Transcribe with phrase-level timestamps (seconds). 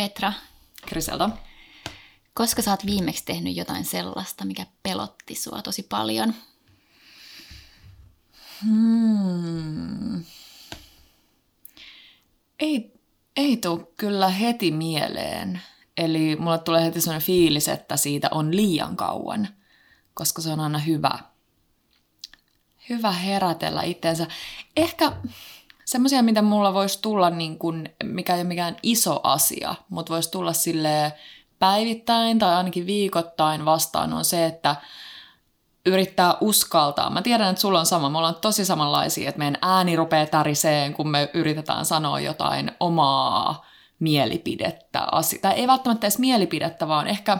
[0.00, 0.32] Petra,
[0.88, 1.30] Griselda.
[2.34, 6.34] koska sä oot viimeksi tehnyt jotain sellaista, mikä pelotti sua tosi paljon?
[8.64, 10.24] Hmm.
[12.58, 13.00] Ei,
[13.36, 15.62] ei tule kyllä heti mieleen.
[15.96, 19.48] Eli mulle tulee heti sellainen fiilis, että siitä on liian kauan,
[20.14, 21.18] koska se on aina hyvä.
[22.88, 24.26] Hyvä herätellä itseensä.
[24.76, 25.12] Ehkä
[25.90, 30.30] semmoisia, mitä mulla voisi tulla, niin kun, mikä ei ole mikään iso asia, mutta voisi
[30.30, 31.12] tulla sille
[31.58, 34.76] päivittäin tai ainakin viikoittain vastaan, on se, että
[35.86, 37.10] yrittää uskaltaa.
[37.10, 38.10] Mä tiedän, että sulla on sama.
[38.10, 43.66] Me ollaan tosi samanlaisia, että meidän ääni rupeaa täriseen, kun me yritetään sanoa jotain omaa
[43.98, 45.06] mielipidettä.
[45.42, 47.38] Tai ei välttämättä edes mielipidettä, vaan ehkä,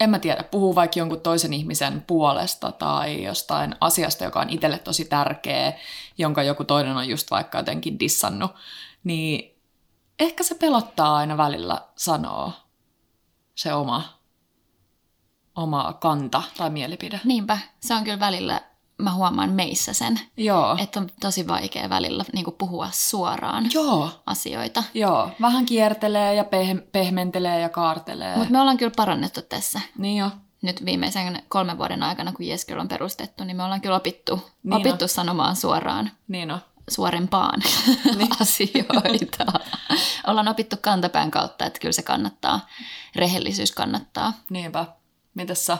[0.00, 4.78] en mä tiedä, puhuu vaikka jonkun toisen ihmisen puolesta tai jostain asiasta, joka on itselle
[4.78, 5.72] tosi tärkeä,
[6.18, 8.50] jonka joku toinen on just vaikka jotenkin dissannut.
[9.04, 9.60] Niin
[10.18, 12.52] ehkä se pelottaa aina välillä sanoa
[13.54, 14.18] se oma
[15.58, 17.20] oma kanta tai mielipide.
[17.24, 18.60] Niinpä, se on kyllä välillä,
[18.98, 20.76] mä huomaan meissä sen, Joo.
[20.80, 24.10] että on tosi vaikea välillä niin puhua suoraan Joo.
[24.26, 24.84] asioita.
[24.94, 28.36] Joo, vähän kiertelee ja peh- pehmentelee ja kaartelee.
[28.36, 29.80] Mutta me ollaan kyllä parannettu tässä.
[29.98, 30.30] Niin jo.
[30.62, 34.74] Nyt viimeisen kolmen vuoden aikana, kun Jeskil on perustettu, niin me ollaan kyllä opittu, Niin
[34.74, 36.58] opittu sanomaan suoraan Niin on.
[36.90, 37.60] suorempaan
[38.16, 38.28] niin.
[38.40, 39.44] asioita.
[40.26, 42.66] ollaan opittu kantapään kautta, että kyllä se kannattaa,
[43.16, 44.32] rehellisyys kannattaa.
[44.50, 44.86] Niinpä.
[45.34, 45.78] Mitäs sä?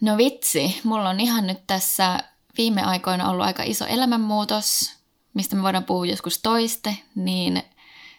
[0.00, 2.18] No vitsi, mulla on ihan nyt tässä
[2.58, 4.92] viime aikoina ollut aika iso elämänmuutos,
[5.34, 7.62] mistä me voidaan puhua joskus toiste, niin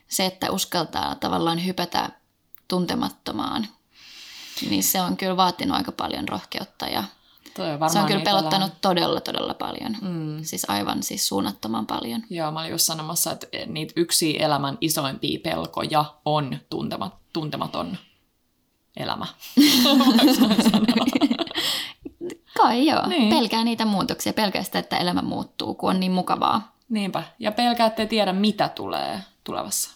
[0.08, 2.10] se, että uskaltaa tavallaan hypätä
[2.68, 3.68] tuntemattomaan,
[4.70, 7.04] niin se on kyllä vaatinut aika paljon rohkeutta ja
[7.56, 9.98] Toi on se on kyllä niitä pelottanut lää- todella, todella paljon.
[10.02, 10.44] Mm.
[10.44, 12.24] Siis aivan siis suunnattoman paljon.
[12.30, 17.98] Joo, mä olin just sanomassa, että niitä yksi elämän isoimpia pelkoja on tuntemat, tuntematon
[18.98, 19.26] elämä.
[22.58, 23.20] Kai joo, Niin.
[23.20, 23.30] niin.
[23.30, 26.72] pelkää niitä muutoksia, pelkää sitä, että elämä muuttuu, kun on niin mukavaa.
[26.90, 27.24] Niinpä.
[27.40, 29.90] Ja pelkää, ettei tiedä, mitä tulee tulevassa.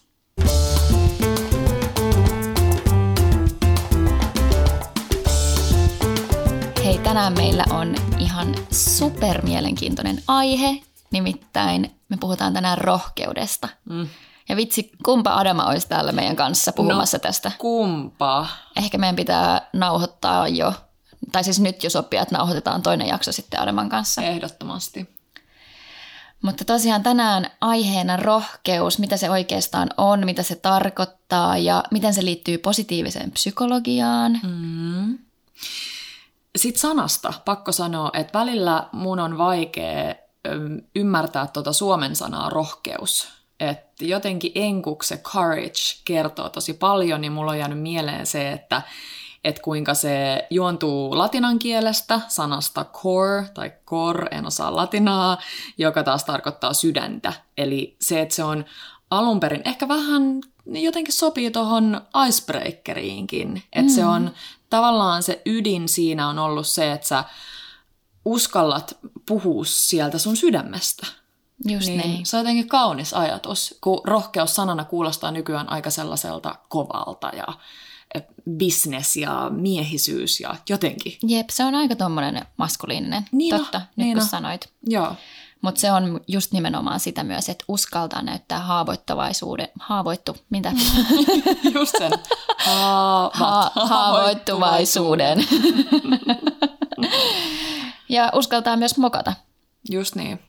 [6.86, 13.68] Hei, tänään meillä on ihan super mielenkiintoinen aihe, nimittäin me puhutaan tänään rohkeudesta.
[13.90, 14.08] Mm.
[14.50, 17.22] Ja vitsi, kumpa Adama olisi täällä meidän kanssa puhumassa no.
[17.22, 17.52] tästä.
[17.58, 18.48] Kumpa?
[18.78, 20.74] Ehkä meidän pitää nauhoittaa jo,
[21.32, 24.22] tai siis nyt jo sopia, että nauhoitetaan toinen jakso sitten Adaman kanssa.
[24.22, 25.10] Ehdottomasti.
[26.42, 32.26] Mutta tosiaan tänään aiheena rohkeus, mitä se oikeastaan on, mitä se tarkoittaa ja miten se
[32.26, 34.40] liittyy positiiviseen psykologiaan.
[34.44, 35.18] Mm.
[36.56, 40.16] Sitten sanasta pakko sanoa, että välillä mun on vaikea
[40.96, 43.28] ymmärtää tuota suomen sanaa rohkeus.
[43.60, 48.82] Että jotenkin enkuksi se courage kertoo tosi paljon, niin mulla on jäänyt mieleen se, että
[49.44, 55.38] et kuinka se juontuu latinan kielestä, sanasta core tai cor, en osaa latinaa,
[55.78, 57.34] joka taas tarkoittaa sydäntä.
[57.58, 58.66] Eli se, että se on
[59.12, 63.64] alun perin ehkä vähän jotenkin sopii tuohon icebreakeriinkin.
[63.74, 63.96] Että mm.
[63.96, 64.32] se on
[64.70, 67.24] tavallaan se ydin siinä on ollut se, että sä
[68.26, 68.98] uskallat
[69.28, 71.08] puhua sieltä sun sydämestä.
[71.68, 72.00] Just niin.
[72.00, 72.26] niin.
[72.26, 77.48] Se on jotenkin kaunis ajatus, kun rohkeus sanana kuulostaa nykyään aika sellaiselta kovalta ja
[78.58, 81.18] business ja miehisyys ja jotenkin.
[81.28, 83.26] Jep, se on aika tommonen maskuliininen.
[83.32, 84.70] Niin on, Totta, nyt niin kun sanoit.
[84.88, 85.16] Joo,
[85.62, 90.72] Mutta se on just nimenomaan sitä myös, että uskaltaa näyttää haavoittavaisuuden, haavoittu, mitä?
[91.76, 92.12] just sen.
[92.58, 95.40] Haavat, Ha- haavoittuvaisuuden.
[98.10, 99.34] ja uskaltaa myös mokata.
[99.92, 100.40] Just niin.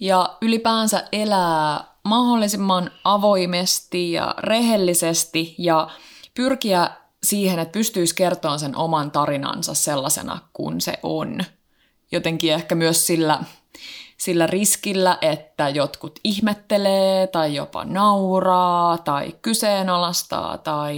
[0.00, 5.88] Ja ylipäänsä elää mahdollisimman avoimesti ja rehellisesti ja
[6.34, 6.90] pyrkiä
[7.24, 11.44] siihen, että pystyisi kertomaan sen oman tarinansa sellaisena kuin se on.
[12.12, 13.40] Jotenkin ehkä myös sillä,
[14.16, 20.96] sillä riskillä, että jotkut ihmettelee tai jopa nauraa tai kyseenalaistaa tai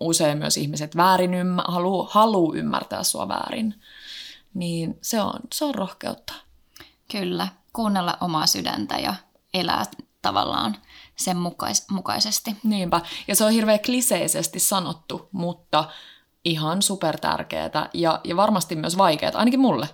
[0.00, 3.74] usein myös ihmiset väärin ymmär- haluu, haluu ymmärtää sua väärin.
[4.54, 6.32] Niin se on, se on rohkeutta.
[7.12, 9.14] Kyllä, kuunnella omaa sydäntä ja
[9.54, 9.84] elää
[10.22, 10.76] tavallaan
[11.16, 12.56] sen mukais- mukaisesti.
[12.62, 13.00] Niinpä.
[13.28, 15.84] Ja se on hirveän kliseisesti sanottu, mutta
[16.44, 19.32] ihan super tärkeää ja, ja varmasti myös vaikeaa.
[19.34, 19.88] Ainakin mulle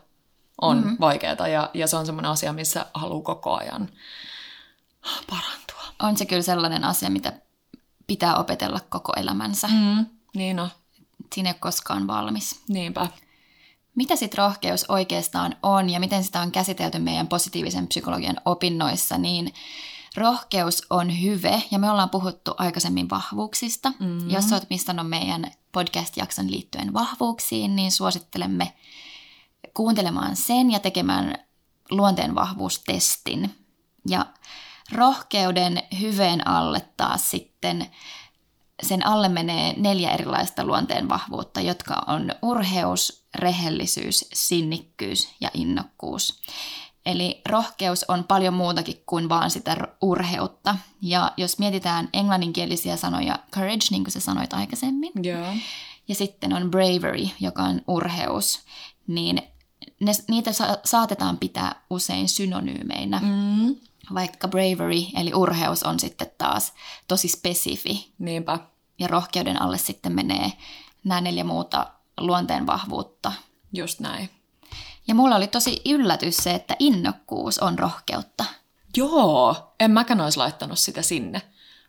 [0.61, 0.97] on mm-hmm.
[1.01, 3.89] vaikeaa ja, ja se on semmoinen asia, missä haluaa koko ajan
[5.31, 5.95] parantua.
[6.03, 7.33] On se kyllä sellainen asia, mitä
[8.07, 9.69] pitää opetella koko elämänsä.
[9.69, 10.71] Mm, niin on.
[11.35, 12.61] Siinä ei ole koskaan valmis.
[12.69, 13.07] Niinpä.
[13.95, 19.55] Mitä sitten rohkeus oikeastaan on ja miten sitä on käsitelty meidän positiivisen psykologian opinnoissa, niin
[20.17, 23.93] rohkeus on hyve, ja me ollaan puhuttu aikaisemmin vahvuuksista.
[24.01, 24.31] Mm-hmm.
[24.31, 28.73] Jos olet mistannut meidän podcast-jakson liittyen vahvuuksiin, niin suosittelemme
[29.75, 31.35] kuuntelemaan sen ja tekemään
[31.91, 33.55] luonteen vahvuustestin.
[34.09, 34.27] Ja
[34.93, 37.87] rohkeuden hyveen alle taas sitten
[38.83, 46.43] sen alle menee neljä erilaista luonteen vahvuutta, jotka on urheus, rehellisyys, sinnikkyys ja innokkuus.
[47.07, 50.77] Eli rohkeus on paljon muutakin kuin vaan sitä urheutta.
[51.03, 55.57] Ja jos mietitään englanninkielisiä sanoja, courage, niin kuin sä sanoit aikaisemmin, yeah.
[56.09, 58.61] ja sitten on bravery, joka on urheus,
[59.07, 59.43] niin
[60.01, 63.21] ne, niitä sa- saatetaan pitää usein synonyymeinä.
[63.23, 63.77] Mm.
[64.15, 66.73] Vaikka bravery, eli urheus, on sitten taas
[67.09, 68.13] tosi spesifi.
[68.19, 68.59] Niinpä.
[68.99, 70.53] Ja rohkeuden alle sitten menee
[71.05, 71.87] nämä neljä muuta
[72.21, 73.33] luonteen vahvuutta.
[73.73, 74.31] Just näin.
[75.09, 78.45] Ja mulla oli tosi yllätys se, että innokkuus on rohkeutta.
[78.97, 81.43] Joo, en mäkään olisi laittanut sitä sinne.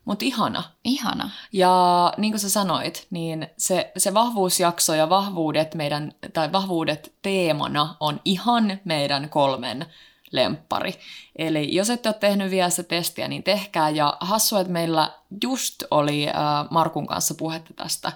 [0.06, 0.64] Mutta ihana.
[0.84, 1.30] Ihana.
[1.54, 7.96] Ja niin kuin sä sanoit, niin se, se vahvuusjakso ja vahvuudet meidän, tai vahvuudet teemana
[8.00, 9.86] on ihan meidän kolmen
[10.32, 10.94] lemppari.
[11.36, 13.90] Eli jos ette ole tehnyt vielä sitä testiä, niin tehkää.
[13.90, 15.12] Ja hassua, että meillä
[15.44, 16.34] just oli äh,
[16.70, 18.12] Markun kanssa puhetta tästä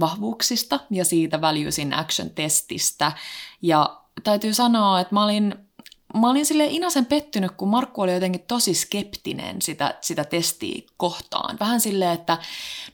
[0.00, 3.12] vahvuuksista ja siitä Values in Action-testistä.
[3.62, 5.54] Ja täytyy sanoa, että mä olin,
[6.14, 11.56] mä olin sille inasen pettynyt, kun Markku oli jotenkin tosi skeptinen sitä, sitä testiä kohtaan.
[11.60, 12.38] Vähän silleen, että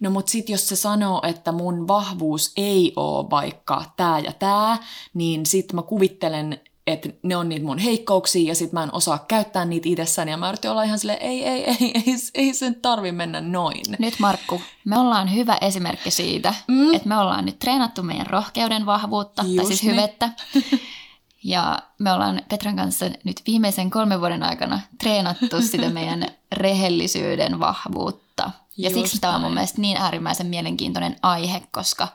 [0.00, 4.78] no mut sit jos se sanoo, että mun vahvuus ei ole vaikka tää ja tää,
[5.14, 9.24] niin sit mä kuvittelen, että ne on niitä mun heikkouksia ja sit mä en osaa
[9.28, 12.74] käyttää niitä itsessäni ja mä yritin olla ihan silleen, ei, ei, ei, ei, ei sen
[12.74, 13.84] tarvi mennä noin.
[13.98, 16.94] Nyt Markku, me ollaan hyvä esimerkki siitä, mm.
[16.94, 19.92] että me ollaan nyt treenattu meidän rohkeuden vahvuutta, Just tai siis niin.
[19.92, 20.30] hyvettä.
[21.44, 28.50] Ja me ollaan Petran kanssa nyt viimeisen kolmen vuoden aikana treenattu sitä meidän rehellisyyden vahvuutta.
[28.76, 32.08] Ja Just siksi tämä on mun mielestä niin äärimmäisen mielenkiintoinen aihe, koska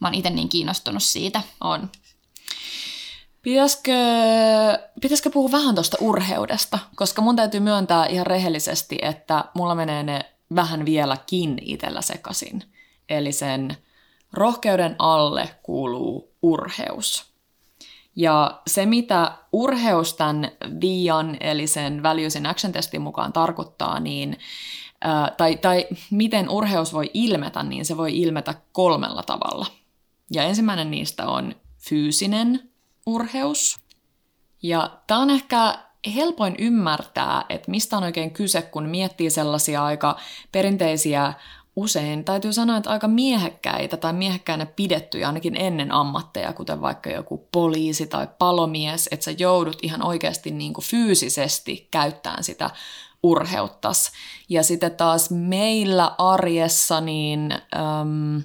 [0.00, 1.42] mä oon itse niin kiinnostunut siitä.
[1.60, 1.90] On.
[3.42, 3.92] Pitäisikö,
[5.00, 6.78] pitäisikö puhua vähän tuosta urheudesta?
[6.96, 10.20] Koska mun täytyy myöntää ihan rehellisesti, että mulla menee ne
[10.54, 12.62] vähän vieläkin itsellä sekaisin.
[13.08, 13.76] Eli sen
[14.32, 17.29] rohkeuden alle kuuluu urheus.
[18.16, 24.38] Ja se, mitä urheus tämän VIAN, eli sen Values in Action-testin mukaan tarkoittaa, niin,
[25.00, 29.66] ää, tai, tai miten urheus voi ilmetä, niin se voi ilmetä kolmella tavalla.
[30.32, 32.70] Ja ensimmäinen niistä on fyysinen
[33.06, 33.76] urheus.
[34.62, 35.78] Ja tämä on ehkä
[36.14, 40.16] helpoin ymmärtää, että mistä on oikein kyse, kun miettii sellaisia aika
[40.52, 41.32] perinteisiä
[41.80, 47.48] usein täytyy sanoa, että aika miehekkäitä tai miehekkäinä pidettyjä ainakin ennen ammatteja, kuten vaikka joku
[47.52, 52.70] poliisi tai palomies, että sä joudut ihan oikeasti niin kuin fyysisesti käyttämään sitä
[53.22, 54.12] urheuttas.
[54.48, 58.42] Ja sitten taas meillä arjessa, niin äm,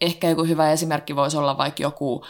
[0.00, 2.24] ehkä joku hyvä esimerkki voisi olla vaikka joku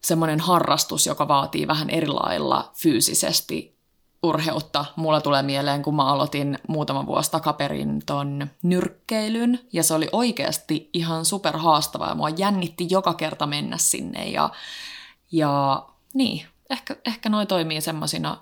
[0.00, 3.77] semmoinen harrastus, joka vaatii vähän eri lailla fyysisesti
[4.22, 10.08] urheutta mulla tulee mieleen, kun mä aloitin muutama vuosi takaperin ton nyrkkeilyn, ja se oli
[10.12, 14.50] oikeasti ihan super haastavaa, ja mua jännitti joka kerta mennä sinne, ja,
[15.32, 15.82] ja
[16.14, 18.38] niin, ehkä, ehkä noi toimii semmoisina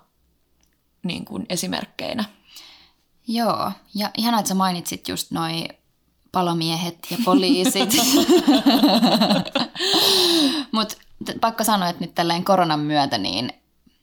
[1.03, 2.25] niin kuin esimerkkeinä.
[3.27, 5.67] Joo, ja ihanaa, että sä mainitsit just noi
[6.31, 7.89] palomiehet ja poliisit.
[10.71, 10.95] Mutta
[11.41, 13.53] pakko sanoa, että nyt tälleen koronan myötä niin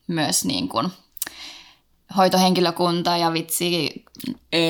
[0.09, 0.89] myös niin kuin–
[2.17, 4.05] hoitohenkilökunta ja vitsi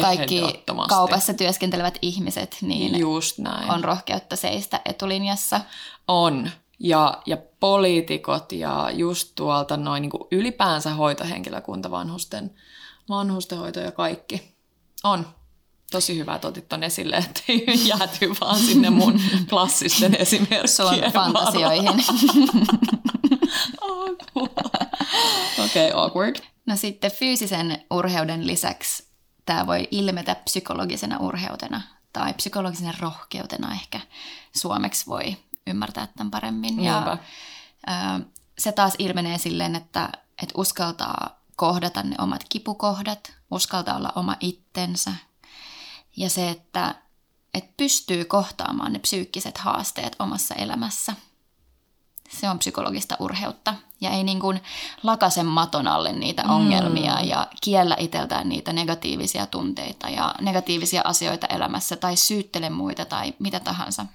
[0.01, 3.71] kaikki kaupassa työskentelevät ihmiset, niin Just näin.
[3.71, 5.61] on rohkeutta seistä etulinjassa.
[6.09, 6.51] On.
[6.79, 12.51] Ja, ja poliitikot ja just tuolta noin niin kuin ylipäänsä hoitohenkilökunta, vanhusten,
[13.09, 14.55] vanhustenhoito ja kaikki.
[15.05, 15.27] On.
[15.91, 17.41] Tosi hyvä, että otit ton esille, että
[17.89, 21.91] jääty vaan sinne mun klassisten esimerkkien Sun fantasioihin.
[25.65, 26.37] Okei, okay, awkward.
[26.67, 29.09] No sitten fyysisen urheuden lisäksi
[29.47, 31.81] tämä voi ilmetä psykologisena urheutena
[32.13, 34.01] tai psykologisena rohkeutena ehkä
[34.57, 35.37] suomeksi voi
[35.67, 36.85] ymmärtää tämän paremmin.
[36.85, 37.19] Ja,
[37.87, 38.21] ää,
[38.59, 40.09] se taas ilmenee silleen, että,
[40.43, 45.15] että uskaltaa kohdata ne omat kipukohdat, uskaltaa olla oma itsensä
[46.17, 46.95] ja se, että,
[47.55, 51.15] että pystyy kohtaamaan ne psyykkiset haasteet omassa elämässä–
[52.29, 53.75] se on psykologista urheutta.
[54.01, 54.61] Ja ei niin kuin
[55.03, 56.51] lakase maton alle niitä mm.
[56.51, 63.35] ongelmia ja kiellä itseltään niitä negatiivisia tunteita ja negatiivisia asioita elämässä tai syyttele muita tai
[63.39, 64.07] mitä tahansa.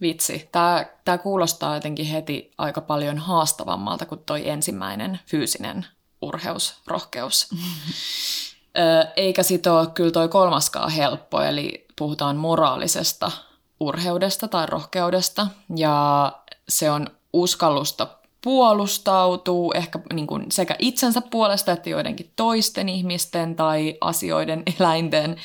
[0.00, 5.86] Vitsi, tämä, tämä kuulostaa jotenkin heti aika paljon haastavammalta kuin toi ensimmäinen fyysinen
[6.22, 7.48] urheus, rohkeus.
[9.16, 13.32] Eikä sit ole kyllä toi kolmaskaan helppo, eli puhutaan moraalisesta
[13.80, 15.46] urheudesta tai rohkeudesta.
[15.76, 16.32] Ja
[16.68, 17.06] se on
[17.40, 18.06] uskallusta
[18.46, 25.36] puolustautuu ehkä niin kuin sekä itsensä puolesta että joidenkin toisten ihmisten tai asioiden, eläinten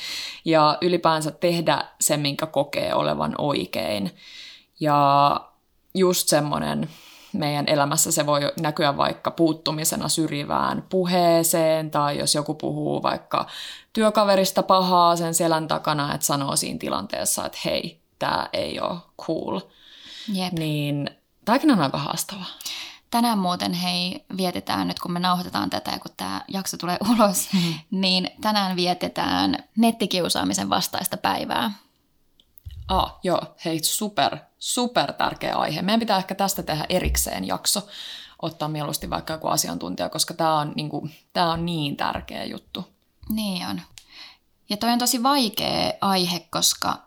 [0.44, 4.10] ja ylipäänsä tehdä se, minkä kokee olevan oikein.
[4.80, 5.40] Ja
[5.94, 6.88] just semmoinen
[7.32, 13.46] meidän elämässä se voi näkyä vaikka puuttumisena syrjivään puheeseen tai jos joku puhuu vaikka
[13.92, 19.60] työkaverista pahaa sen selän takana, että sanoo siinä tilanteessa, että hei, tämä ei ole cool.
[20.32, 20.52] Jep.
[20.52, 22.46] Niin tämäkin on aika haastavaa.
[23.10, 27.48] Tänään muuten hei vietetään, nyt kun me nauhoitetaan tätä ja kun tämä jakso tulee ulos,
[27.52, 27.74] mm.
[27.90, 31.70] niin tänään vietetään nettikiusaamisen vastaista päivää.
[32.88, 35.82] Ah, joo, hei, super, super tärkeä aihe.
[35.82, 37.88] Meidän pitää ehkä tästä tehdä erikseen jakso,
[38.42, 42.88] ottaa mieluusti vaikka joku asiantuntija, koska tämä on, niin kuin, tämä on niin tärkeä juttu.
[43.28, 43.80] Niin on.
[44.70, 46.98] Ja toi on tosi vaikea aihe, koska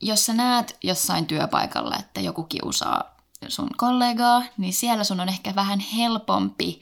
[0.00, 3.15] jos sä näet jossain työpaikalla, että joku kiusaa
[3.48, 6.80] sun kollegaa, niin siellä sun on ehkä vähän helpompi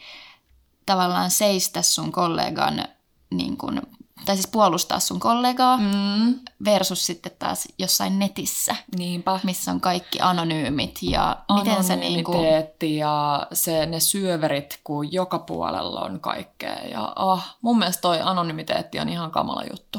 [0.87, 2.85] tavallaan seistä sun kollegan,
[3.31, 3.83] niin kun,
[4.25, 6.35] tai siis puolustaa sun kollegaa, Mm,
[6.65, 9.41] versus sitten taas jossain netissä, niinpä.
[9.43, 15.13] missä on kaikki anonyymit ja miten se niin kuin, Anonymiteetti ja se, ne syöverit, kun
[15.13, 16.79] joka puolella on kaikkea.
[16.91, 19.99] Ja ah, mun mielestä toi anonymiteetti on ihan kamala juttu.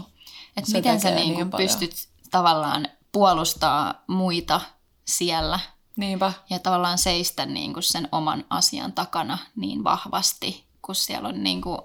[0.58, 1.92] että se miten sä tekee niin niin pystyt
[2.32, 4.62] tavallaan puolustaa muita
[5.06, 5.60] siellä
[5.96, 6.34] Niinpä.
[6.50, 11.62] ja tavallaan seistä niin kuin sen oman asian takana niin vahvasti, kun siellä on niin
[11.62, 11.78] kuin,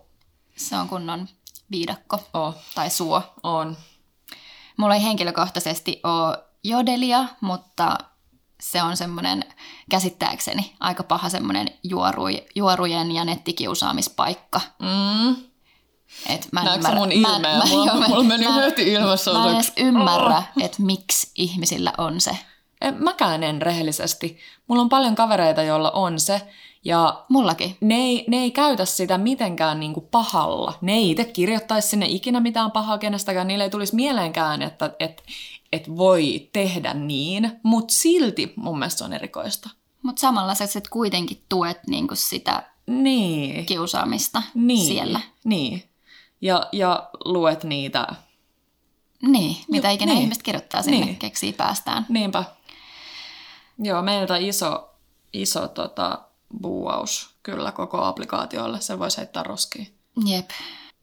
[0.56, 1.28] se on kunnon
[1.70, 3.22] viidakko Oh, tai suo.
[3.42, 3.76] on.
[4.76, 7.98] Mulla ei henkilökohtaisesti ole jodelia, mutta
[8.60, 9.44] se on semmoinen
[9.90, 12.22] käsittääkseni aika paha semmoinen juoru,
[12.54, 14.60] juorujen ja nettikiusaamispaikka.
[14.78, 15.30] Mm.
[16.26, 17.58] Et mä Näetkö ymmärrä- mun mä en- ilmeen?
[17.58, 21.92] mä- Mulla- mä- mulla meni mä- heti ilme Mä en edes ymmärrä, että miksi ihmisillä
[21.98, 22.38] on se.
[22.80, 24.38] En, mäkään en rehellisesti.
[24.68, 26.40] Mulla on paljon kavereita, joilla on se,
[26.84, 27.76] ja Mullakin.
[27.80, 30.74] ne ei, ne ei käytä sitä mitenkään niin kuin pahalla.
[30.80, 33.48] Ne ei itse kirjoittaisi sinne ikinä mitään pahaa kenestäkään.
[33.48, 35.22] Niille ei tulisi mieleenkään, että et,
[35.72, 39.70] et voi tehdä niin, mutta silti mun mielestä se on erikoista.
[40.02, 43.66] Mutta samalla sä sit kuitenkin tuet niinku sitä Niin.
[43.66, 44.86] kiusaamista niin.
[44.86, 45.20] siellä.
[45.44, 45.84] Niin.
[46.40, 48.06] Ja, ja luet niitä.
[49.22, 50.22] Niin, mitä ikinä niin.
[50.22, 51.16] ihmiset kirjoittaa sinne, Niin.
[51.16, 52.06] keksii päästään.
[52.08, 52.44] Niinpä.
[53.80, 54.90] Joo, meiltä iso,
[55.32, 56.18] iso tota,
[56.62, 58.80] buuaus kyllä koko applikaatiolle.
[58.80, 59.94] Se voisi heittää roskiin.
[60.26, 60.50] Jep.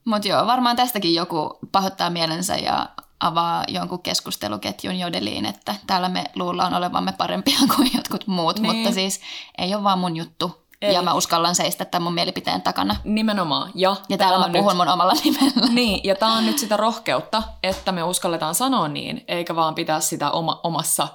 [0.05, 6.23] Mutta joo, varmaan tästäkin joku pahoittaa mielensä ja avaa jonkun keskusteluketjun jodeliin, että täällä me
[6.35, 8.75] luullaan olevamme parempia kuin jotkut muut, Niin.
[8.75, 9.21] mutta siis
[9.57, 10.67] ei ole vaan mun juttu.
[10.81, 10.93] Ei.
[10.93, 12.95] Ja mä uskallan seistä tämän mun mielipiteen takana.
[13.03, 13.71] Nimenomaan.
[13.75, 15.73] Ja, Ja tää täällä mä puhun nyt, mun omalla nimellä.
[15.73, 19.99] Niin, ja tämä on nyt sitä rohkeutta, että me uskalletaan sanoa niin, eikä vaan pitää
[19.99, 21.07] sitä oma, omassa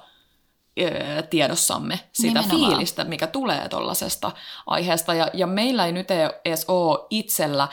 [1.29, 2.71] tiedossamme, sitä Nimenomaan.
[2.71, 4.31] fiilistä, mikä tulee tuollaisesta
[4.67, 5.13] aiheesta.
[5.13, 6.07] Ja, ja meillä ei nyt
[6.45, 7.67] edes ole itsellä,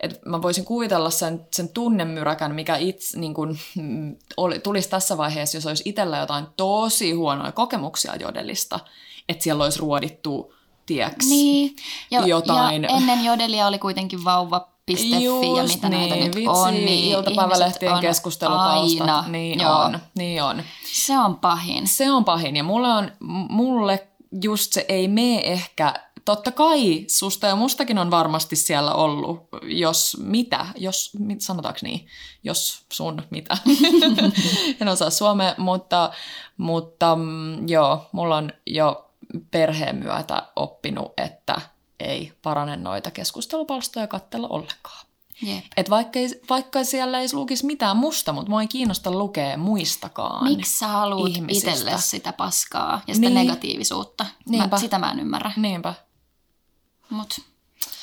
[0.00, 5.16] että mä voisin kuvitella sen, sen tunnemyräkän, mikä itse, niin kun, mm, oli, tulisi tässä
[5.16, 8.80] vaiheessa, jos olisi itsellä jotain tosi huonoja kokemuksia jodellista,
[9.28, 10.54] että siellä olisi ruodittu,
[10.86, 11.76] tieks, Niin.
[12.10, 12.82] Ja, Jotain.
[12.82, 14.24] ja ennen jodelia oli kuitenkin
[14.88, 16.74] vauva.fi ja mitä näitä niin, nyt vitsi, on.
[16.74, 19.04] Niin iltapäivälehtien ihmiset on keskustelupalsta.
[19.04, 19.24] Aina.
[19.28, 19.78] Niin Joo.
[19.78, 20.62] on, niin on.
[20.84, 21.88] Se on pahin.
[21.88, 23.12] Se on pahin ja mulle, on,
[23.50, 24.08] mulle
[24.42, 30.16] just se ei mene ehkä, totta kai susta ja mustakin on varmasti siellä ollut, jos
[30.20, 32.06] mitä, jos, mit, sanotaanko niin,
[32.44, 33.58] jos sun mitä.
[34.80, 36.10] en osaa suomea, mutta,
[36.56, 39.10] mutta mm, joo, mulla on jo
[39.50, 41.60] perheen myötä oppinut, että
[42.04, 45.04] ei parane noita keskustelupalstoja katsella ollenkaan.
[45.42, 45.64] Jep.
[45.76, 50.44] Et vaikka, ei, vaikka siellä ei lukisi mitään musta, mutta mua ei kiinnosta lukea muistakaan.
[50.44, 53.34] Miksi sä haluat itselle sitä paskaa ja sitä Niin.
[53.34, 54.24] negatiivisuutta?
[54.24, 54.78] Mä, Niinpä.
[54.78, 55.52] sitä mä en ymmärrä.
[55.56, 55.94] Niinpä.
[57.10, 57.40] Mut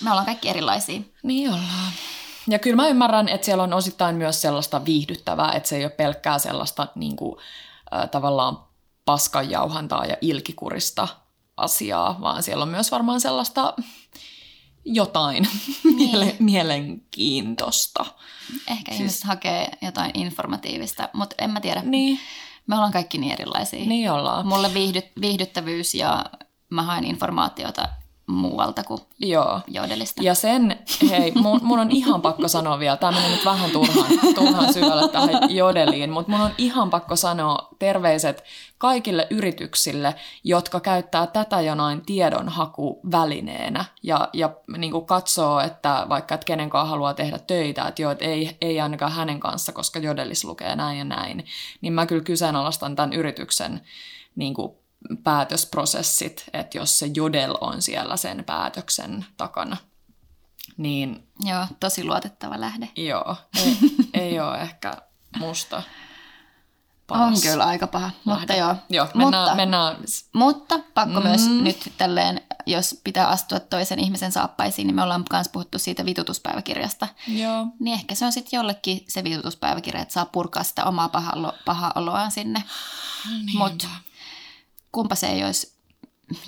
[0.03, 1.01] me ollaan kaikki erilaisia.
[1.23, 1.91] Niin ollaan.
[2.47, 5.91] Ja kyllä mä ymmärrän, että siellä on osittain myös sellaista viihdyttävää, että se ei ole
[5.91, 7.35] pelkkää sellaista niin kuin,
[7.95, 8.57] äh, tavallaan
[9.05, 11.07] paskanjauhantaa ja ilkikurista
[11.57, 13.73] asiaa, vaan siellä on myös varmaan sellaista
[14.85, 15.47] jotain
[15.97, 18.05] miele- mielenkiintoista.
[18.67, 18.99] Ehkä siis...
[18.99, 21.81] ihmiset hakee jotain informatiivista, mutta en mä tiedä.
[21.81, 22.19] Niin,
[22.67, 23.85] Me ollaan kaikki niin erilaisia.
[23.85, 24.47] niin ollaan.
[24.47, 26.25] Mulle viihdy, viihdyttävyys ja
[26.69, 27.89] mä haen informaatiota
[28.31, 29.59] muualta kuin Joo.
[29.67, 30.23] jodelista.
[30.23, 34.05] Ja sen, hei, mun, mun on ihan pakko sanoa vielä, tämä menee nyt vähän turhan,
[34.35, 38.43] turhan syvälle tähän jodeliin, mutta mun on ihan pakko sanoa terveiset
[38.77, 46.45] kaikille yrityksille, jotka käyttää tätä jonain tiedonhakuvälineenä ja, ja niin kuin katsoo, että vaikka että
[46.45, 50.45] kenen kanssa haluaa tehdä töitä, että joo, että ei, ei ainakaan hänen kanssa, koska jodelis
[50.45, 51.45] lukee näin ja näin,
[51.81, 53.81] niin mä kyllä kyseenalaistan tämän yrityksen
[54.35, 54.80] niin kuin
[55.23, 59.77] päätösprosessit, että jos se jodel on siellä sen päätöksen takana,
[60.77, 62.89] niin Joo, tosi luotettava lähde.
[62.95, 63.77] joo, ei,
[64.21, 64.97] ei ole ehkä
[65.39, 65.83] musta
[67.07, 67.37] paras.
[67.37, 68.75] On kyllä aika paha, mutta joo.
[68.89, 69.95] Joo, mennään, mutta, mennään
[70.33, 71.27] mutta pakko mm.
[71.27, 76.05] myös nyt tälleen, jos pitää astua toisen ihmisen saappaisiin, niin me ollaan myös puhuttu siitä
[76.05, 77.07] vitutuspäiväkirjasta.
[77.27, 81.53] joo, Niin ehkä se on sitten jollekin se vitutuspäiväkirja, että saa purkaa sitä omaa paha,
[81.65, 82.63] paha oloaan sinne.
[83.53, 83.87] Mutta
[84.91, 85.73] kumpa se ei olisi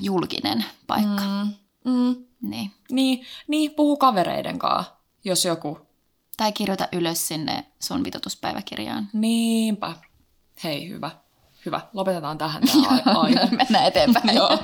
[0.02, 1.22] julkinen paikka.
[1.24, 1.54] Mm.
[1.92, 2.72] mm, Niin.
[2.92, 5.80] niin, niin, puhu kavereiden kanssa, jos joku.
[6.38, 9.10] Tai kirjoita ylös sinne sun vitutuspäiväkirjaan.
[9.14, 9.94] Niinpä.
[10.64, 11.12] Hei, hyvä.
[11.66, 11.82] Hyvä.
[11.94, 13.46] Lopetetaan tähän tämä ai- aihe.
[13.52, 14.36] Mennään eteenpäin.
[14.36, 14.60] Joo.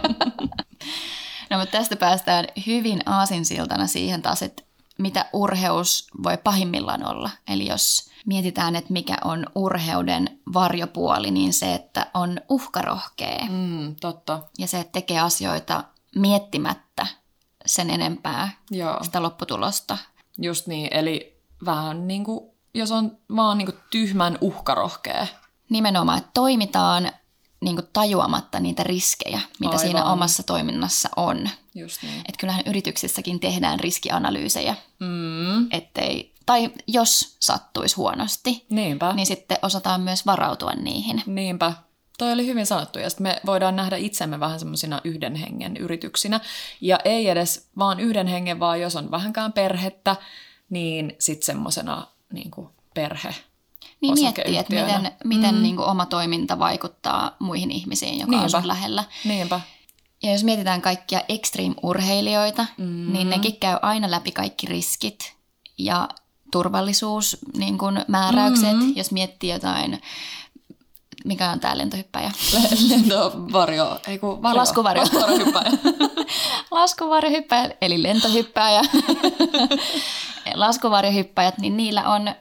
[1.49, 4.63] No mutta tästä päästään hyvin aasinsiltana siihen taas, että
[4.97, 7.29] mitä urheus voi pahimmillaan olla.
[7.47, 14.39] Eli jos mietitään, että mikä on urheuden varjopuoli, niin se, että on uhkarohkea Mm, totta.
[14.57, 15.83] ja se, että tekee asioita
[16.15, 17.07] miettimättä
[17.65, 19.03] sen enempää Joo.
[19.03, 19.97] sitä lopputulosta.
[20.41, 25.27] Just niin, eli vähän niin kuin, jos on vaan niin kuin tyhmän uhkarohkea.
[25.69, 27.11] Nimenomaan, että toimitaan
[27.61, 29.79] niin kuin tajuamatta niitä riskejä, mitä Aivan.
[29.79, 31.49] siinä omassa toiminnassa on.
[31.75, 32.19] Just niin.
[32.19, 39.13] Että kyllähän yrityksissäkin tehdään riskianalyysejä, Mm, ettei, tai jos sattuisi huonosti, niinpä.
[39.13, 41.23] niin sitten osataan myös varautua niihin.
[41.25, 41.73] Niinpä.
[42.17, 46.39] Toi oli hyvin sanottu, ja sitten me voidaan nähdä itsemme vähän semmoisina yhden hengen yrityksinä.
[46.81, 50.15] Ja ei edes vaan yhden hengen, vaan jos on vähänkään perhettä,
[50.69, 52.51] niin sitten semmoisena niin
[52.93, 53.35] perhe
[54.01, 55.61] Niin miettii, että miten, miten mm.
[55.61, 58.43] niin kuin oma toiminta vaikuttaa muihin ihmisiin, joka Niinpä.
[58.43, 59.03] on sun lähellä.
[59.25, 59.61] Niinpä.
[60.23, 63.13] Ja jos mietitään kaikkia extreme-urheilijoita, mm.
[63.13, 65.39] niin nekin käy aina läpi kaikki riskit
[65.77, 66.09] ja
[66.51, 68.77] turvallisuus, niin kuin määräykset.
[68.77, 68.93] Mm.
[68.95, 70.01] Jos miettii jotain,
[71.25, 72.31] mikä on tämä lentohyppäjä?
[72.89, 74.57] Lentovarjo, ei kun varjo.
[74.57, 75.01] Laskuvarjo.
[75.01, 75.71] Laskuvarjohyppäjä.
[76.71, 78.81] Laskuvarjohyppäjä, eli lentohyppääjä.
[80.53, 82.35] Laskuvarjohyppäjät, niin niillä on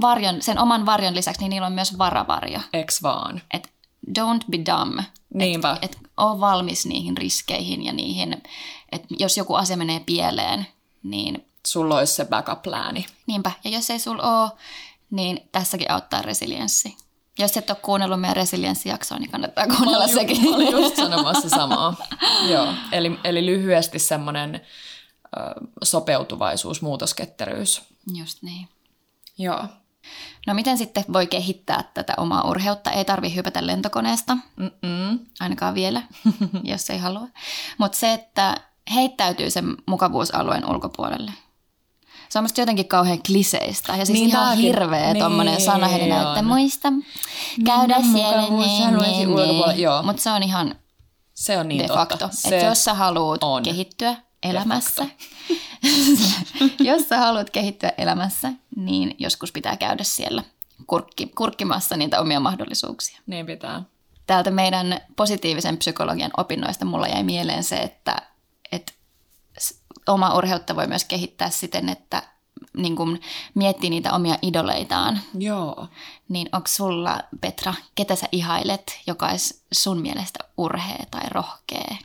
[0.00, 2.60] varjon, sen oman varjon lisäksi, niin niillä on myös varavarjo.
[2.72, 3.42] Eks vaan.
[3.54, 3.72] Et
[4.18, 5.00] don't be dumb.
[5.34, 5.78] Niinpä.
[5.82, 8.42] Et ole valmis niihin riskeihin ja niihin,
[8.92, 10.66] että jos joku asia menee pieleen,
[11.02, 13.06] niin Sulla olisi se backup-plääni.
[13.26, 13.50] niinpä.
[13.64, 14.50] Ja jos ei sulla ole,
[15.10, 16.96] niin tässäkin auttaa resilienssi.
[17.38, 20.42] Jos et ole kuunnellut meidän resilienssijaksoa, niin kannattaa kuunnella sekin.
[20.50, 21.94] Mä olin just sanomassa samaa.
[22.52, 22.74] Joo.
[22.92, 24.60] Eli, eli lyhyesti semmoinen
[25.84, 27.82] sopeutuvaisuus, muutosketteryys.
[28.14, 28.68] Just niin.
[29.38, 29.64] Joo.
[30.46, 32.90] No miten sitten voi kehittää tätä omaa urheutta?
[32.90, 35.18] Ei tarvi hypätä lentokoneesta, Mm-mm.
[35.40, 36.02] ainakaan vielä,
[36.62, 37.28] jos ei halua.
[37.78, 38.54] Mutta se, että
[38.94, 41.32] heittäytyy sen mukavuusalueen ulkopuolelle.
[42.34, 45.60] Se on musta jotenkin kauhean kliseistä ja siis Niin niin ihan tääkin- hirveä niin tommonen
[45.60, 46.88] sanahelinä, että muista
[47.66, 48.40] käydä Mennä siellä.
[48.42, 50.02] mukavuusalueesi ulkopuolelle, joo.
[50.02, 50.74] Mutta se on ihan
[51.34, 52.00] Se on niin de totta.
[52.16, 52.28] facto.
[52.32, 55.06] Se Että jos sä haluat on kehittyä elämässä,
[56.88, 60.42] jos sä haluat kehittyä elämässä, niin joskus pitää käydä siellä
[60.86, 63.18] kurkki, kurkkimassa niitä omia mahdollisuuksia.
[63.26, 63.82] Niin pitää.
[64.26, 68.22] Täältä meidän positiivisen psykologian opinnoista mulla jäi mieleen se, että,
[70.08, 72.22] oma urheutta voi myös kehittää siten, että
[72.76, 73.20] niin kun
[73.54, 75.20] miettii niitä omia idoleitaan.
[75.38, 75.88] Joo.
[76.28, 81.96] Niin onko sulla, Petra, ketä sä ihailet, joka olisi sun mielestä urhea tai rohkea?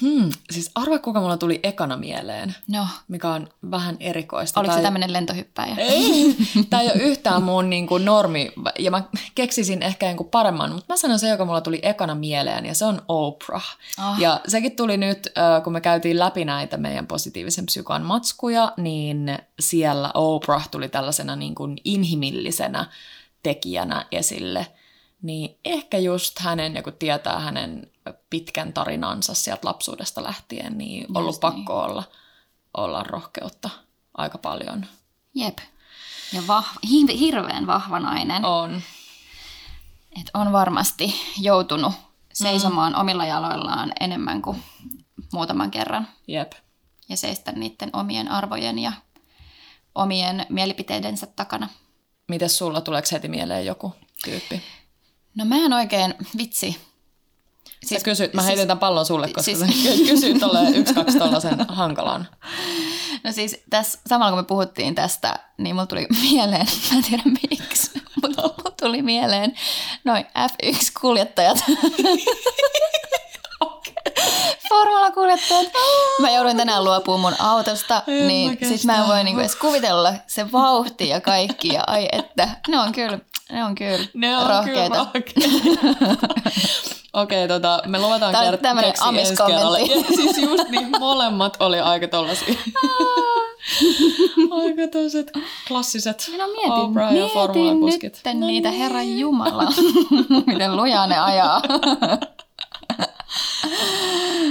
[0.00, 0.30] Hmm.
[0.50, 4.60] Siis arva, kuka mulla tuli ekana mieleen, No, mikä on vähän erikoista.
[4.60, 5.74] oliko se Tai- tämmöinen lentohyppäjä?
[5.78, 6.36] Ei,
[6.70, 9.02] tämä ei ole yhtään mun niin kuin normi, ja mä
[9.34, 12.84] keksisin ehkä kuin paremman, mutta mä sanon se, joka mulla tuli ekana mieleen, ja se
[12.84, 13.76] on Oprah.
[13.98, 14.20] Ah.
[14.20, 15.32] Ja sekin tuli nyt,
[15.64, 21.54] kun me käytiin läpi näitä meidän positiivisen psykan matskuja, niin siellä Oprah tuli tällaisena niin
[21.54, 22.86] kuin inhimillisenä
[23.42, 24.66] tekijänä esille.
[25.22, 27.90] Niin ehkä just hänen, ja kun tietää hänen
[28.34, 31.52] pitkän tarinansa sieltä lapsuudesta lähtien, niin ollut Just niin.
[31.52, 32.04] pakko olla,
[32.76, 33.70] olla rohkeutta
[34.16, 34.86] aika paljon.
[35.34, 35.58] Jep.
[36.32, 38.44] Ja hi- hirveän vahva nainen.
[38.44, 38.82] On.
[40.20, 41.92] Et on varmasti joutunut
[42.32, 43.00] seisomaan mm.
[43.00, 44.62] omilla jaloillaan enemmän kuin
[45.32, 46.08] muutaman kerran.
[46.28, 46.52] Jep.
[47.08, 48.92] Ja seistä niiden omien arvojen ja
[49.94, 51.68] omien mielipiteidensä takana.
[52.28, 53.94] Mites sulla, tuleeko heti mieleen joku
[54.24, 54.62] tyyppi?
[55.34, 56.93] No mä en oikein, vitsi,
[57.88, 60.74] Siis, sä kysyt, mä siis- heitin tämän pallon sulle, koska siis- sä ky- kysyit tolleen
[60.74, 62.28] yksi, kaksi tollasen hankalan.
[63.24, 67.22] No siis tässä, samalla kun me puhuttiin tästä, niin mulla tuli mieleen, mä en tiedä
[67.50, 67.90] miksi,
[68.22, 69.54] mutta mulla tuli mieleen
[70.04, 71.64] noin F1-kuljettajat.
[74.68, 75.68] Formula-kuljettajat.
[76.20, 79.56] Mä jouduin tänään luopumaan mun autosta, En mä niin sit mä en voi niinku edes
[79.56, 81.68] kuvitella se vauhti ja kaikki.
[81.68, 83.18] Ja ai että, ne on kyllä,
[83.52, 85.06] ne on kyllä Ne on rohkeita.
[85.12, 86.16] kyllä
[87.12, 88.98] Okei, tota, me luvataan Tää on kerralla.
[89.00, 89.92] amiskommentti.
[89.92, 92.54] Ja siis just niin, molemmat oli aika tollasia.
[94.64, 95.30] aika toiset
[95.68, 98.20] klassiset No mietin, mietin formulapuskit.
[98.24, 99.72] nyt niitä, Herran Jumala,
[100.46, 101.62] miten lujaa ne ajaa.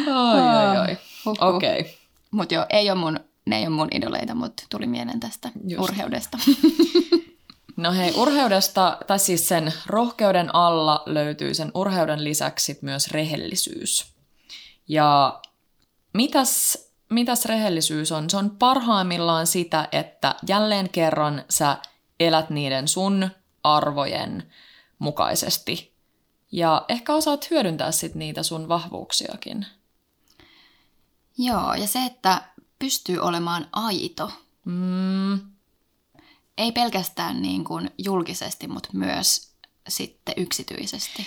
[0.07, 0.97] Oi, oi, oi.
[1.25, 1.55] Huhhuh.
[1.55, 1.79] Okei.
[1.79, 1.91] Okay.
[2.31, 5.49] Mut joo, ei ole mun, ne ei ole mun idoleita, mutta tuli mieleen tästä.
[5.67, 5.83] Just.
[5.83, 6.37] urheudesta.
[7.75, 14.13] No hei, urheudesta, tai siis sen rohkeuden alla löytyy sen urheuden lisäksi myös rehellisyys.
[14.87, 15.39] Ja
[16.13, 16.77] mitäs,
[17.09, 18.29] mitäs rehellisyys on?
[18.29, 21.77] Se on parhaimmillaan sitä, että jälleen kerran sä
[22.19, 23.29] elät niiden sun
[23.63, 24.51] arvojen
[24.99, 25.93] mukaisesti.
[26.51, 29.65] Ja ehkä osaat hyödyntää sit niitä sun vahvuuksiakin.
[31.37, 32.41] joo, ja se, että
[32.79, 34.31] pystyy olemaan aito.
[34.65, 35.52] Mm,
[36.57, 39.53] Ei pelkästään niin kuin julkisesti, mutta myös
[39.87, 41.25] sitten yksityisesti.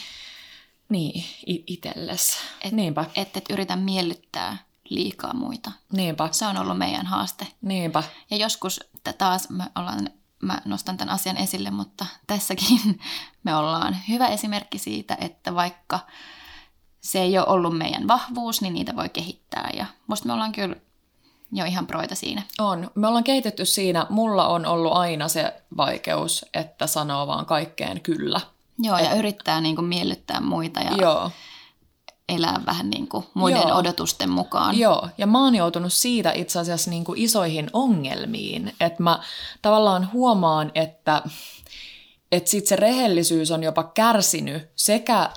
[0.88, 2.36] niin, itelles.
[2.60, 4.56] Et- niinpä, Että et yritä miellyttää
[4.88, 5.72] liikaa muita.
[5.92, 7.46] niinpä, Se on ollut meidän haaste.
[7.62, 8.02] niinpä.
[8.30, 8.80] Ja joskus
[9.18, 10.10] taas me ollaan,
[10.42, 13.00] mä nostan tämän asian esille, mutta tässäkin
[13.44, 16.00] me ollaan hyvä esimerkki siitä, että vaikka
[17.00, 19.70] se ei ole ollut meidän vahvuus, niin niitä voi kehittää.
[19.76, 20.76] Ja musta me ollaan kyllä
[21.52, 22.42] jo ihan proita siinä.
[22.58, 22.90] On.
[22.94, 28.40] Me ollaan kehitetty siinä, mulla on ollut aina se vaikeus, että sanoo vaan kaikkeen kyllä.
[28.78, 31.30] Joo, ja yrittää niin kuin miellyttää muita ja Joo.
[32.28, 33.78] elää vähän niin kuin muiden Joo.
[33.78, 34.78] odotusten mukaan.
[34.78, 39.18] Joo, ja mä oon joutunut siitä itse asiassa niin kuin isoihin ongelmiin, että mä
[39.62, 41.22] tavallaan huomaan, että,
[42.32, 45.30] että sit se rehellisyys on jopa kärsinyt sekä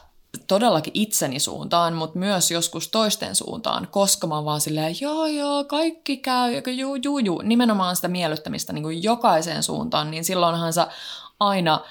[0.47, 5.63] todellakin itseni suuntaan, mutta myös joskus toisten suuntaan, koska mä oon vaan silleen, joo joo,
[5.63, 10.87] kaikki käy, juu juu juu, nimenomaan sitä miellyttämistä niin kuin jokaiseen suuntaan, niin silloinhan sä
[11.39, 11.81] aina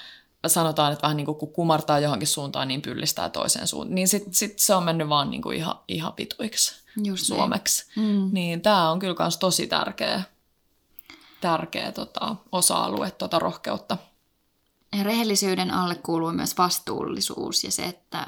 [0.47, 3.95] sanotaan, että vähän niin kuin kun kumartaa johonkin suuntaan, niin pyllistää toiseen suuntaan.
[3.95, 7.37] Niin sit, sit se on mennyt vaan niin kuin ihan, ihan vituiksi Just niin.
[7.37, 7.85] suomeksi.
[7.95, 8.29] Mm.
[8.31, 10.23] Niin tämä on kyllä myös tosi tärkeä,
[11.41, 13.97] tärkeä tota, osa-alue tuota rohkeutta.
[15.03, 18.27] Rehellisyyden alle kuuluu myös vastuullisuus ja se, että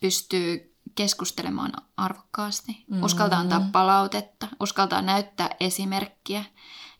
[0.00, 3.02] pystyy keskustelemaan arvokkaasti, mm.
[3.02, 6.44] uskaltaa antaa palautetta, uskaltaa näyttää esimerkkiä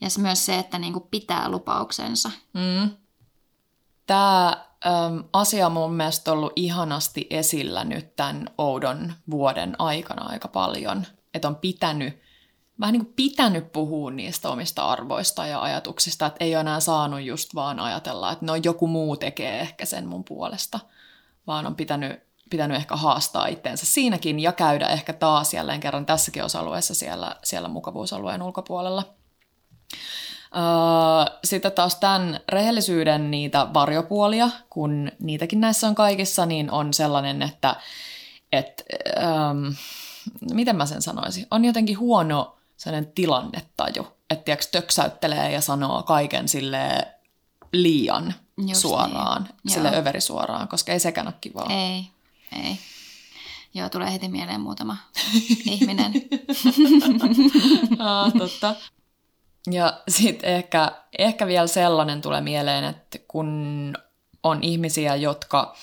[0.00, 2.30] ja myös se, että niinku pitää lupauksensa.
[2.52, 2.90] Mm.
[4.06, 4.48] Tämä
[4.86, 11.06] äm, asia on mun mielestä ollut ihanasti esillä nyt tämän oudon vuoden aikana aika paljon.
[11.34, 12.23] Että on pitänyt,
[12.80, 17.22] vähän niin kuin pitänyt puhua niistä omista arvoista ja ajatuksista, että ei ole enää saanut
[17.22, 20.80] just vaan ajatella, että no joku muu tekee ehkä sen mun puolesta,
[21.46, 26.44] vaan on pitänyt, pitänyt ehkä haastaa itteensä siinäkin ja käydä ehkä taas jälleen kerran tässäkin
[26.44, 29.14] osa-alueessa siellä, siellä mukavuusalueen ulkopuolella.
[30.56, 37.42] Öö, sitten taas tämän rehellisyyden niitä varjopuolia, kun niitäkin näissä on kaikissa, niin on sellainen,
[37.42, 37.76] että
[38.52, 38.84] et,
[39.18, 39.66] ähm,
[40.52, 46.48] miten mä sen sanoisin, on jotenkin huono sellainen tilannetaju, että tiiäks, töksäyttelee ja sanoo kaiken
[46.48, 47.08] sille
[47.72, 49.74] liian Just suoraan, niin.
[49.74, 49.98] sille Joo.
[49.98, 51.66] överisuoraan, koska ei sekään ole kivaa.
[51.70, 52.06] Ei,
[52.64, 52.78] ei.
[53.74, 54.96] Joo, tulee heti mieleen muutama
[55.70, 56.12] ihminen.
[57.98, 58.74] Ah, totta.
[59.70, 63.94] Ja sitten ehkä, ehkä vielä sellainen tulee mieleen, että kun
[64.42, 65.76] on ihmisiä, jotka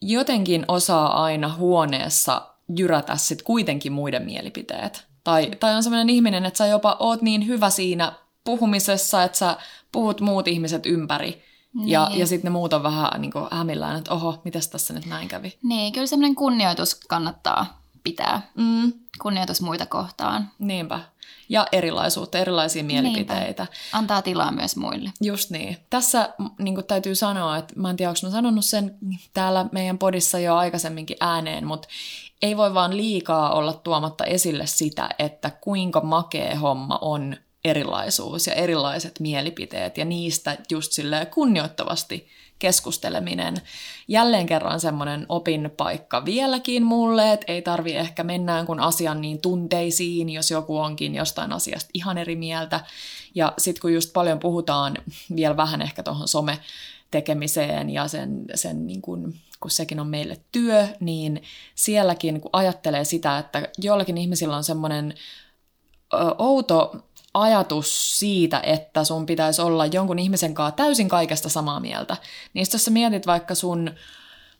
[0.00, 5.06] jotenkin osaa aina huoneessa jyrätä sit kuitenkin muiden mielipiteet.
[5.24, 8.12] Tai, tai on sellainen ihminen, että sä jopa oot niin hyvä siinä
[8.44, 9.56] puhumisessa, että sä
[9.92, 11.42] puhut muut ihmiset ympäri.
[11.84, 12.20] Ja, Niin.
[12.20, 15.28] ja sitten ne muut on vähän niin kuin hämillään, että oho, mitäs tässä nyt näin
[15.28, 15.58] kävi.
[15.62, 18.42] Niin, kyllä semmoinen kunnioitus kannattaa pitää.
[18.54, 20.50] Mm, Kunnioitus muita kohtaan.
[20.58, 21.00] niinpä.
[21.48, 23.66] Ja erilaisuutta, erilaisia mielipiteitä.
[23.92, 25.12] Antaa tilaa myös muille.
[25.20, 25.76] Just niin.
[25.90, 28.98] Tässä niin täytyy sanoa, että mä en tiedä, onko mä sanonut sen
[29.34, 31.88] täällä meidän podissa jo aikaisemminkin ääneen, mutta
[32.44, 38.54] ei voi vaan liikaa olla tuomatta esille sitä, että kuinka makea homma on erilaisuus ja
[38.54, 42.28] erilaiset mielipiteet ja niistä just sille kunnioittavasti
[42.58, 43.54] keskusteleminen.
[44.08, 50.30] Jälleen kerran semmoinen opinpaikka vieläkin mulle, että ei tarvi ehkä mennään kun asian niin tunteisiin,
[50.30, 52.80] jos joku onkin jostain asiasta ihan eri mieltä.
[53.34, 54.96] Ja sitten kun just paljon puhutaan
[55.36, 56.58] vielä vähän ehkä tuohon some
[57.10, 61.42] tekemiseen ja sen, sen niin kuin, kun sekin on meille työ, niin
[61.74, 65.14] sielläkin kun ajattelee sitä, että joillakin ihmisillä on semmoinen
[66.38, 66.96] outo
[67.34, 72.16] ajatus siitä, että sun pitäisi olla jonkun ihmisen kanssa täysin kaikesta samaa mieltä.
[72.54, 73.90] Niin jos sä mietit vaikka sun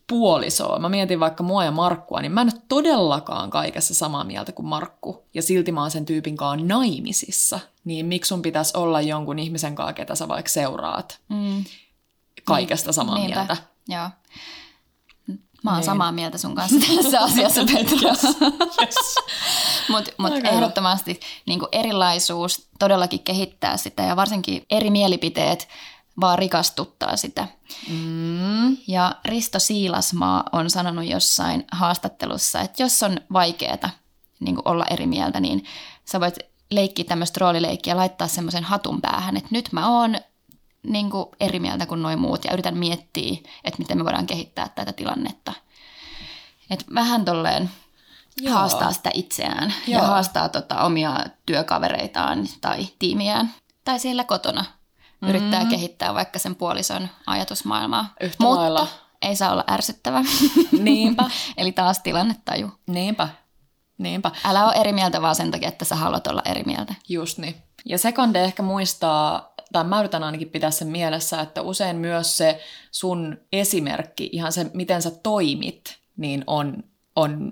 [0.06, 4.52] puolisoa, mä mietin vaikka mua ja Markkua, niin mä en ole todellakaan kaikessa samaa mieltä
[4.52, 9.00] kuin Markku, ja silti mä oon sen tyypin kanssa naimisissa, niin miksi sun pitäisi olla
[9.00, 11.64] jonkun ihmisen kanssa, ketä sä vaikka seuraat mm.
[12.44, 13.34] kaikesta samaa Niinpä.
[13.34, 13.56] mieltä?
[13.88, 14.08] Joo.
[15.64, 15.85] Mä oon niin.
[15.85, 18.09] samaa mieltä sun kanssa tässä asiassa, Petra.
[18.09, 18.24] Yes.
[18.83, 19.14] yes.
[19.88, 25.68] Mutta mut ehdottomasti niin erilaisuus todellakin kehittää sitä ja varsinkin eri mielipiteet
[26.20, 27.48] vaan rikastuttaa sitä.
[27.88, 28.77] Mm.
[28.88, 33.90] Ja Risto Siilasmaa on sanonut jossain haastattelussa, että jos on vaikeaa
[34.40, 35.64] niin olla eri mieltä, niin
[36.05, 36.38] sä voit
[36.70, 40.16] leikkiä tämmöistä roolileikkiä ja laittaa semmoisen hatun päähän, että nyt mä oon
[40.84, 44.68] niin kuin eri mieltä kuin noin muut ja yritän miettiä, että miten me voidaan kehittää
[44.68, 45.52] tätä tilannetta.
[46.70, 47.70] Et vähän tolleen
[48.40, 48.54] Joo.
[48.54, 50.02] haastaa sitä itseään Joo.
[50.02, 51.16] ja haastaa tota omia
[51.46, 53.54] työkavereitaan tai tiimiään.
[53.84, 55.28] Tai siellä kotona mm-hmm.
[55.28, 58.14] yrittää kehittää vaikka sen puolison ajatusmaailmaa.
[58.20, 58.88] Yhtä Mutta lailla.
[59.22, 60.24] ei saa olla ärsyttävä.
[60.72, 61.30] Niinpä.
[61.56, 62.70] Eli taas tilannetaju.
[62.86, 63.28] Niinpä.
[63.98, 64.30] Niinpä.
[64.44, 66.94] Älä ole eri mieltä vaan sen takia, että sä haluat olla eri mieltä.
[67.08, 67.54] Just niin.
[67.84, 72.60] Ja sekonde ehkä muistaa, tai mä yritän ainakin pitää sen mielessä, että usein myös se
[72.90, 76.84] sun esimerkki, ihan se miten sä toimit, niin on,
[77.16, 77.50] on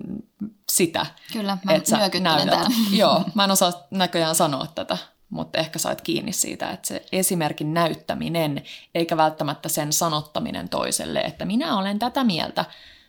[0.71, 1.05] sitä.
[1.33, 2.67] Kyllä, mä että täällä.
[2.91, 4.97] Joo, mä en osaa näköjään sanoa tätä,
[5.29, 8.63] mutta ehkä sait kiinni siitä, että se esimerkin näyttäminen,
[8.95, 12.65] eikä välttämättä sen sanottaminen toiselle, että minä olen tätä mieltä,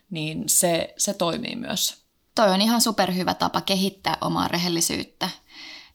[0.09, 2.05] niin se, se toimii myös.
[2.35, 5.29] Toi on ihan superhyvä tapa kehittää omaa rehellisyyttä.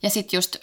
[0.02, 0.56] Ja sitten just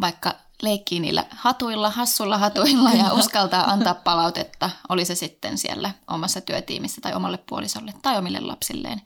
[0.00, 6.40] vaikka leikkii niillä hatuilla, hassulla hatuilla ja uskaltaa antaa palautetta, oli se sitten siellä omassa
[6.40, 9.02] työtiimissä tai omalle puolisolle tai omille lapsilleen.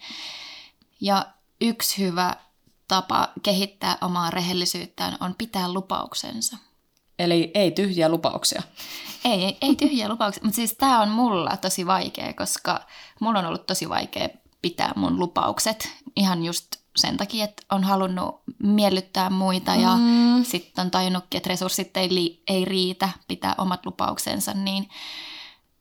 [1.01, 1.27] Ja
[1.61, 2.37] yksi hyvä
[2.89, 6.57] tapa kehittää omaa rehellisyyttään on pitää lupauksensa.
[7.19, 8.63] Eli ei tyhjiä lupauksia.
[9.25, 12.87] Ei, ei, ei tyhjiä lupauksia, mutta siis tämä on mulla tosi vaikea, koska
[13.21, 14.29] mulla on ollut tosi vaikea
[14.63, 20.45] pitää mun lupaukset ihan just sen takia, että on halunnut miellyttää muita ja mm.
[20.45, 24.89] sitten on tajunnutkin, että resurssit ei, li- ei riitä pitää omat lupauksensa, niin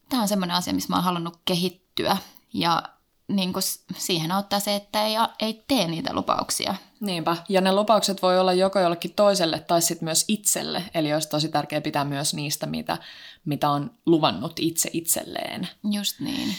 [0.09, 2.17] tämä on semmoinen asia, missä mä oon halunnut kehittyä
[2.53, 2.83] ja
[3.27, 3.63] niin kuin
[3.97, 6.75] siihen auttaa se, että ei, ei tee niitä lupauksia.
[6.99, 7.37] Niinpä.
[7.49, 10.83] Ja ne lupaukset voi olla joko jollekin toiselle tai sitten myös itselle.
[10.93, 12.97] Eli olisi tosi tärkeää pitää myös niistä, mitä,
[13.45, 15.67] mitä on luvannut itse itselleen.
[15.91, 16.55] Just niin.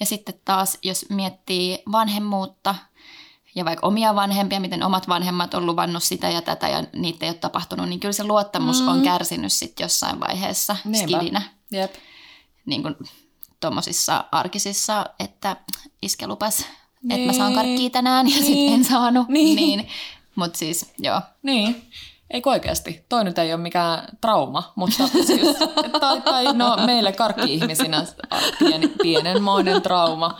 [0.00, 2.74] Ja sitten taas, jos miettii vanhemmuutta
[3.54, 7.30] ja vaikka omia vanhempia, miten omat vanhemmat on luvannut sitä ja tätä ja niitä ei
[7.30, 8.88] ole tapahtunut, niin kyllä se luottamus mm.
[8.88, 11.16] on kärsinyt sitten jossain vaiheessa Niinpä.
[11.18, 11.42] skidinä.
[11.70, 11.94] Jep.
[12.66, 12.96] Niin kuin
[13.60, 15.56] tuommoisissa arkisissa, että
[16.02, 16.66] iske lupas,
[17.02, 17.20] niin.
[17.20, 17.56] että mä saan niin.
[17.56, 18.46] karkkia tänään ja niin.
[18.46, 19.28] sitten en saanut.
[19.28, 19.56] Niin.
[19.56, 19.88] niin.
[20.34, 21.20] Mutta siis, joo.
[21.42, 21.90] Niin.
[22.30, 23.06] Ei oikeasti.
[23.08, 25.56] Toi nyt ei ole mikään trauma, mutta siis,
[26.00, 28.06] tai, tai no meille karkki-ihmisinä
[28.58, 30.38] pieni, pienenmoinen trauma,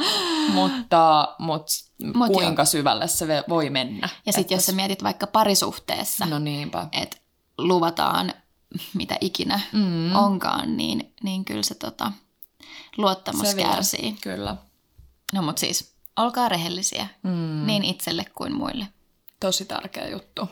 [0.53, 1.73] mutta, mutta
[2.15, 2.67] Mut kuinka joo.
[2.67, 4.09] syvälle se voi mennä.
[4.27, 6.87] Ja sitten jos sä mietit vaikka parisuhteessa, no niinpä.
[6.93, 7.17] että
[7.59, 8.33] luvataan
[8.95, 10.17] mitä ikinä mm.
[10.17, 12.13] onkaan, niin, niin kyllä se tota,
[12.97, 14.03] luottamus se kärsii.
[14.03, 14.17] Vielä.
[14.23, 14.57] Kyllä.
[15.33, 17.67] No mutta siis, olkaa rehellisiä, mm.
[17.67, 18.89] niin itselle kuin muille.
[19.41, 20.49] Tosi tärkeä juttu.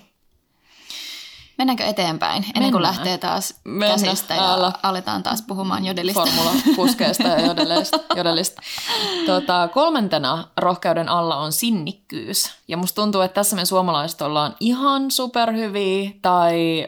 [1.63, 2.73] Mennäänkö eteenpäin ennen Mennään.
[2.73, 3.97] kuin lähtee taas Mennä.
[3.97, 4.73] käsistä ja Älä.
[4.83, 6.21] aletaan taas puhumaan jodelista?
[6.25, 7.99] Formula-puskeista ja jodelista.
[8.17, 8.63] jodelista.
[9.27, 12.51] Tota, kolmantena rohkeuden alla on sinnikkyys.
[12.69, 16.87] Ja musta tuntuu, että tässä me suomalaiset ollaan ihan superhyviä tai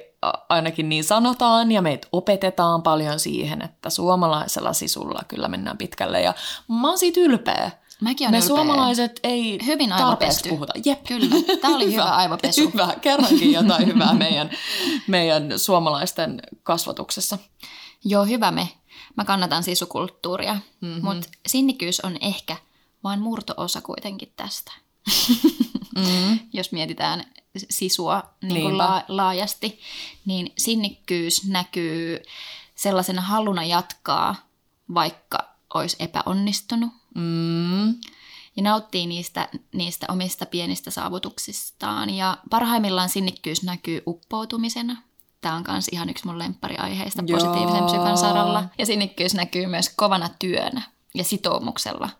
[0.49, 6.35] ainakin niin sanotaan, ja meitä opetetaan paljon siihen, että suomalaisella sisulla kyllä mennään pitkälle, ja
[6.69, 7.71] mä oon siitä ylpeä.
[8.05, 8.49] Mäkin Me ylpeä.
[8.49, 10.73] suomalaiset ei Hyvin tarpeeksi puhuta.
[10.85, 11.05] Jep.
[11.05, 11.27] Kyllä,
[11.61, 12.61] tämä oli hyvä, hyvä aivopesu.
[12.73, 14.51] Hyvä, kerrankin jotain hyvää meidän,
[15.07, 17.39] meidän suomalaisten kasvatuksessa.
[18.05, 18.69] Joo, hyvä me.
[19.17, 21.05] Mä kannatan sisukulttuuria, mm-hmm.
[21.05, 22.57] mutta sinnikyys on ehkä
[23.05, 24.73] vain murtoosa kuitenkin tästä.
[25.97, 26.39] mm-hmm.
[26.53, 27.25] Jos mietitään
[27.71, 29.81] sisua niin kuin la- laajasti,
[30.25, 32.23] niin sinnikkyys näkyy
[32.75, 34.37] sellaisena haluna jatkaa,
[34.95, 35.39] vaikka
[35.75, 36.93] olisi epäonnistunut.
[37.15, 37.89] Mm.
[38.57, 42.11] Ja nauttii niistä, niistä omista pienistä saavutuksistaan.
[42.11, 44.97] Ja parhaimmillaan sinnikkyys näkyy uppoutumisena.
[45.41, 47.39] Tämä on myös ihan yksi mun lemppariaiheista Joo.
[47.39, 48.65] positiivisen psykan saralla.
[48.79, 50.83] Ja sinnikkyys näkyy myös kovana työnä
[51.15, 52.11] ja sitoumuksella.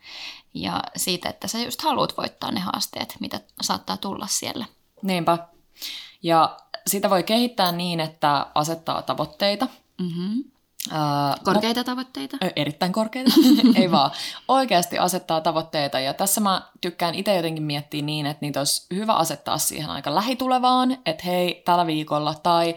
[0.55, 4.67] Ja siitä, että sä just haluat voittaa ne haasteet, mitä saattaa tulla siellä.
[5.03, 5.39] Niinpä.
[6.23, 9.69] Ja sitä voi kehittää niin, että asettaa tavoitteita.
[10.01, 10.45] Mm-hmm.
[10.91, 12.37] Ää, Korkeita tavoitteita?
[12.45, 13.31] Ö, Erittäin korkeita,
[13.81, 14.11] ei vaan.
[14.49, 19.13] Oikeasti asettaa tavoitteita ja tässä mä tykkään itse jotenkin miettiä niin, että niitä olisi hyvä
[19.15, 22.75] asettaa siihen aika lähitulevaan, että hei, tällä viikolla tai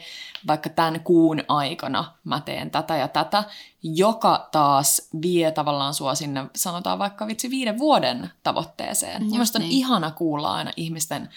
[0.48, 3.44] vaikka tämän kuun aikana mä teen tätä ja tätä,
[3.84, 9.22] joka taas vie tavallaan sua sinne, sanotaan vaikka vitsi viiden vuoden tavoitteeseen.
[9.22, 9.80] Just Mielestäni on niin.
[9.80, 11.30] ihana kuulla aina ihmisten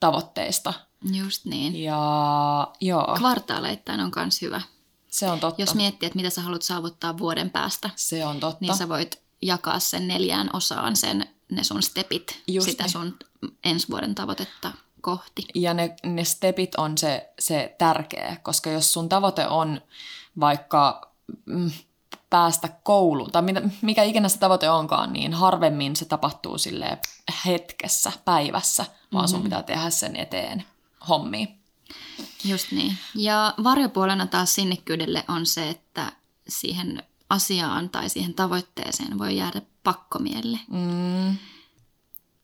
[0.00, 0.74] tavoitteista.
[1.12, 1.82] Just niin.
[1.82, 4.60] Ja joo, Kvartaaleittain on myös hyvä.
[5.18, 5.62] Se on totta.
[5.62, 8.58] Jos miettii, että mitä sä haluat saavuttaa vuoden päästä, se on totta.
[8.60, 12.92] niin sä voit jakaa sen neljään osaan sen, ne sun stepit, Just sitä niin.
[12.92, 13.16] sun
[13.64, 15.46] ensi vuoden tavoitetta kohti.
[15.54, 19.80] Ja ne, ne stepit on se, se tärkeä, koska jos sun tavoite on
[20.40, 21.12] vaikka
[21.46, 21.70] mm,
[22.30, 26.98] päästä kouluun, tai mitä, mikä ikinä se tavoite onkaan, niin harvemmin se tapahtuu sille
[27.46, 30.64] hetkessä, päivässä, vaan sun pitää tehdä sen eteen
[31.08, 31.57] hommia.
[32.44, 32.96] Just niin.
[33.14, 36.12] Ja varjopuolena taas sinnikkyydelle on se, että
[36.48, 40.58] siihen asiaan tai siihen tavoitteeseen voi jäädä pakkomielle.
[40.70, 41.36] Mm.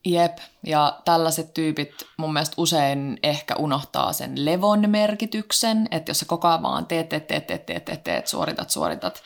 [0.07, 6.27] Jep, ja tällaiset tyypit mun mielestä usein ehkä unohtaa sen levon merkityksen, että jos sä
[6.27, 9.23] koko ajan vaan teet, teet, teet, teet, teet, teet, teet suoritat, suoritat,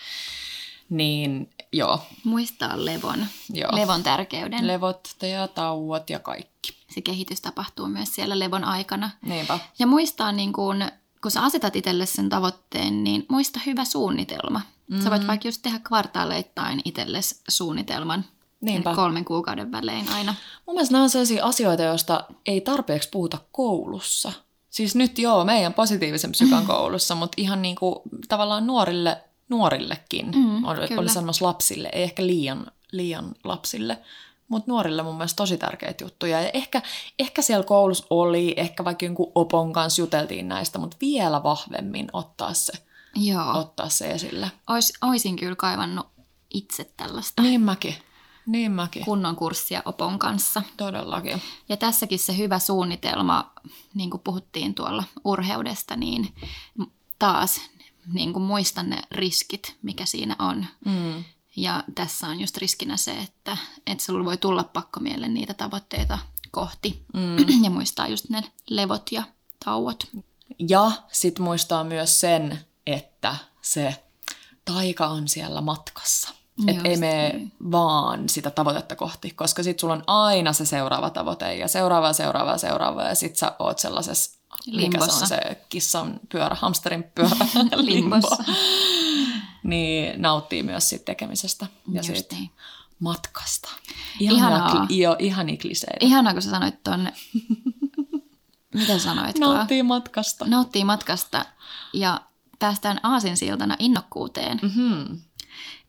[0.89, 3.77] niin joo, Muistaa levon, Joo.
[3.77, 4.67] levon tärkeyden.
[4.67, 6.78] levot ja tauot ja kaikki.
[6.99, 9.11] Se kehitys tapahtuu myös siellä levon aikana.
[9.23, 9.59] Niinpä.
[9.79, 10.85] Ja muistaa, niin kun,
[11.23, 14.59] kun sä asetat itselle sen tavoitteen, niin muista hyvä suunnitelma.
[14.59, 15.05] Mm-hmm.
[15.05, 18.25] Sä voit vaikka just tehdä kvartaaleittain itsellesi suunnitelman.
[18.61, 18.95] Niinpä.
[18.95, 20.35] Kolmen kuukauden välein aina.
[20.67, 24.33] Mun mielestä nämä on sellaisia asioita, joista ei tarpeeksi puhuta koulussa.
[24.71, 27.95] Siis nyt joo, meidän positiivisen psykan koulussa, mutta ihan niin kuin
[28.29, 30.65] tavallaan nuorille, nuorillekin, Mm,
[30.99, 33.99] oli sanomassa lapsille, ei ehkä liian, liian lapsille,
[34.49, 36.41] mutta nuorille mun mielestä tosi tärkeitä juttuja.
[36.43, 36.83] Ja ehkä,
[37.19, 42.55] ehkä siellä koulussa oli, ehkä vaikka jonkun opon kanssa juteltiin näistä, mutta vielä vahvemmin ottaa
[42.55, 42.73] se,
[43.15, 43.59] Joo.
[43.59, 44.51] ottaa se esille.
[44.69, 46.07] Ois, oisin kyllä kaivannut
[46.55, 47.95] itse tällaista Niin mäkin,
[48.47, 50.63] niin mäkin, kunnon kurssia Opon kanssa.
[50.77, 51.43] todellakin.
[51.69, 53.53] Ja tässäkin se hyvä suunnitelma,
[53.95, 56.35] niin kuin puhuttiin tuolla urheudesta, niin
[57.19, 57.61] taas
[58.13, 60.67] niin kuin muistan ne riskit, mikä siinä on.
[60.85, 61.25] Mm.
[61.59, 66.18] Ja tässä on just riskinä se, että, että sulla voi tulla pakkomielle niitä tavoitteita
[66.51, 67.37] kohti mm.
[67.64, 69.23] ja muistaa just ne levot ja
[69.64, 70.09] tauot.
[70.59, 74.05] Ja sit muistaa myös sen, että se
[74.64, 76.29] taika on siellä matkassa.
[76.68, 77.53] Että ei mene niin.
[77.71, 82.59] vaan sitä tavoitetta kohti, koska sit sulla on aina se seuraava tavoite ja seuraava seuraava
[82.59, 85.21] seuraava ja sit sä oot sellaisessa, mikä se Limbossa.
[85.25, 87.31] on se kissan pyörä, hamsterin pyörä,
[87.77, 87.77] limbo.
[88.17, 88.45] Limbossa.
[89.63, 92.51] Niin nauttii myös siitä tekemisestä ja Just siitä niin.
[92.99, 93.69] matkasta.
[94.21, 94.69] Ihanaa.
[94.69, 95.97] Ihania, jo, ihania kliseitä.
[96.07, 97.09] Ihanaa, kun sä sanoit ton,
[98.75, 99.55] mitä sanoitkaan?
[99.55, 100.45] Nauttii matkasta.
[100.49, 101.45] Nauttii matkasta
[101.93, 102.21] ja
[102.59, 104.61] päästään aasinsiltana innokkuuteen.
[104.75, 105.19] Hmm.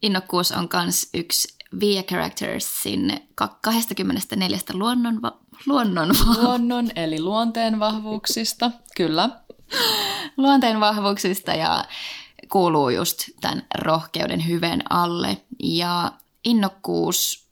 [0.02, 5.22] Innokkuus on myös yksi Via Charactersin ka- 24 luonnon,
[5.66, 6.10] luonnon,
[6.42, 9.30] Luonnon eli luonteen vahvuuksista, kyllä.
[10.38, 11.86] luonteen vahvuuksista ja
[12.52, 15.38] kuuluu just tämän rohkeuden hyven alle.
[15.64, 16.12] Ja
[16.44, 17.50] innokkuus,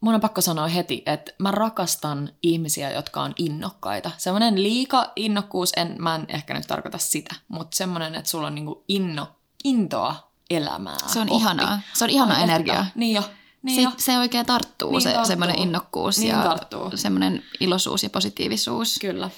[0.00, 4.10] Mun on pakko sanoa heti, että mä rakastan ihmisiä, jotka on innokkaita.
[4.18, 8.54] Semmoinen liika innokkuus, en, mä en ehkä nyt tarkoita sitä, mutta semmoinen, että sulla on
[8.54, 9.28] niinku inno,
[9.64, 11.42] intoa elämää se on kohti.
[11.42, 11.80] ihanaa.
[11.94, 12.74] Se on ihana Ai energia.
[12.74, 12.86] että.
[12.94, 13.22] Niin jo.
[13.62, 13.90] Niin Se, jo.
[13.96, 15.26] se oikein tarttuu, Niin se tarttuu.
[15.28, 16.90] semmoinen innokkuus Niin ja tarttuu.
[16.94, 18.98] semmoinen iloisuus ja positiivisuus.
[19.00, 19.30] Kyllä.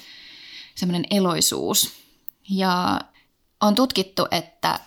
[0.75, 1.91] semmoinen eloisuus.
[2.49, 3.01] Ja
[3.61, 4.79] on tutkittu, että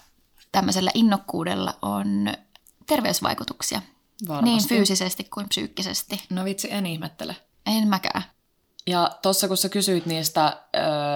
[0.52, 2.32] tämmöisellä innokkuudella on
[2.86, 3.82] terveysvaikutuksia.
[4.28, 4.50] Varmasti.
[4.50, 6.22] Niin fyysisesti kuin psyykkisesti.
[6.30, 7.36] No vitsi, en ihmettele.
[7.66, 8.22] En mäkään.
[8.86, 10.56] Ja tuossa kun sä kysyit niistä,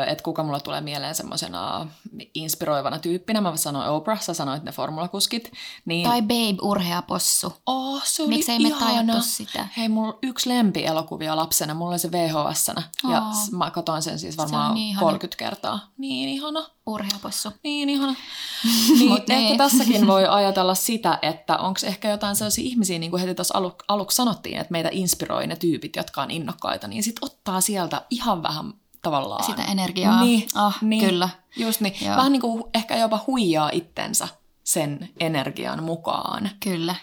[0.06, 1.86] että kuka mulla tulee mieleen semmoisena
[2.34, 5.52] inspiroivana tyyppinä, mä sanoin Oprah, sä sanoit ne formulakuskit,
[5.84, 6.08] niin...
[6.08, 7.52] Tai Babe, urhea possu.
[7.66, 9.68] Oh, se oli Miksei me tajuttu sitä?
[9.76, 12.68] Hei, mulla on yksi lempielokuvia lapsena, mulla oli se vhs
[13.10, 13.32] ja Aa.
[13.34, 15.06] s- mä katsoin sen siis Se varmaan niin ihana.
[15.06, 15.80] 30 kertaa.
[15.98, 17.52] Niin ihana, Urhea possu.
[17.62, 18.14] niin ihana.
[18.98, 19.58] niin, Mut ehkä niin.
[19.58, 23.72] tässäkin voi ajatella sitä, että onko ehkä jotain sellaisia ihmisiä, niin kuin heti tuossa alu,
[23.88, 28.42] aluksi sanottiin, että meitä inspiroi ne tyypit, jotka on innokkaita, niin sit ottaa sieltä ihan
[28.42, 29.44] vähän tavallaan.
[29.44, 30.24] Sitä energiaa.
[30.24, 31.28] Niin, Ah, kyllä.
[31.56, 31.94] Just niin.
[32.00, 32.16] Joo.
[32.16, 34.28] Vähän niin kuin ehkä jopa huijaa itsensä
[34.64, 36.50] sen energian mukaan.
[36.60, 36.94] Kyllä.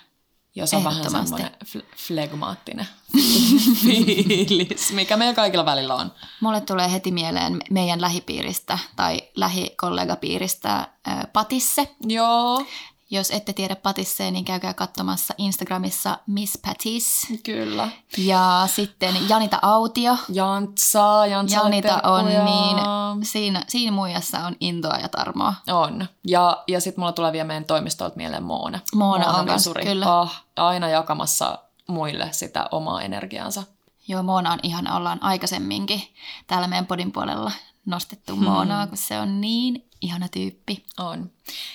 [0.55, 2.87] Jos on vähän semmoinen fl- flegmaattinen
[3.83, 6.11] fiilis, mikä meillä kaikilla välillä on.
[6.41, 12.65] Mulle tulee heti mieleen meidän lähipiiristä tai lähikollegapiiristä ää, Patisse, Joo.
[13.11, 17.27] Jos ette tiedä Patissee, niin käykää katsomassa Instagramissa Miss Patis.
[17.43, 17.89] Kyllä.
[18.17, 20.17] Ja sitten Janita Autio.
[20.29, 22.77] Jantsa, Jantsa Janita on niin,
[23.25, 25.53] siinä, siinä muijassa on intoa ja tarmoa.
[25.67, 26.07] On.
[26.27, 28.79] Ja, ja sitten mulla tulee vielä meidän toimistolta mieleen Moona.
[28.95, 30.19] Moona on kans, kyllä.
[30.19, 33.63] Ah, aina jakamassa muille sitä omaa energiaansa.
[34.07, 34.95] Joo, Moona on ihana.
[34.95, 36.01] Ollaan aikaisemminkin
[36.47, 37.51] täällä meidän podin puolella
[37.85, 40.85] nostettu Moonaa, kun se on niin ihana tyyppi.
[40.99, 41.31] On.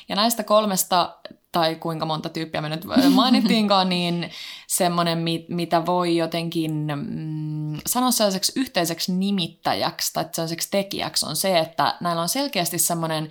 [0.08, 1.16] Ja näistä kolmesta,
[1.52, 2.84] tai kuinka monta tyyppiä me nyt
[3.14, 4.30] mainittiinkaan, niin
[4.66, 11.58] semmoinen, mi- mitä voi jotenkin mm, sanoa sellaiseksi yhteiseksi nimittäjäksi tai sellaiseksi tekijäksi, on se,
[11.58, 13.30] että näillä on selkeästi semmoinen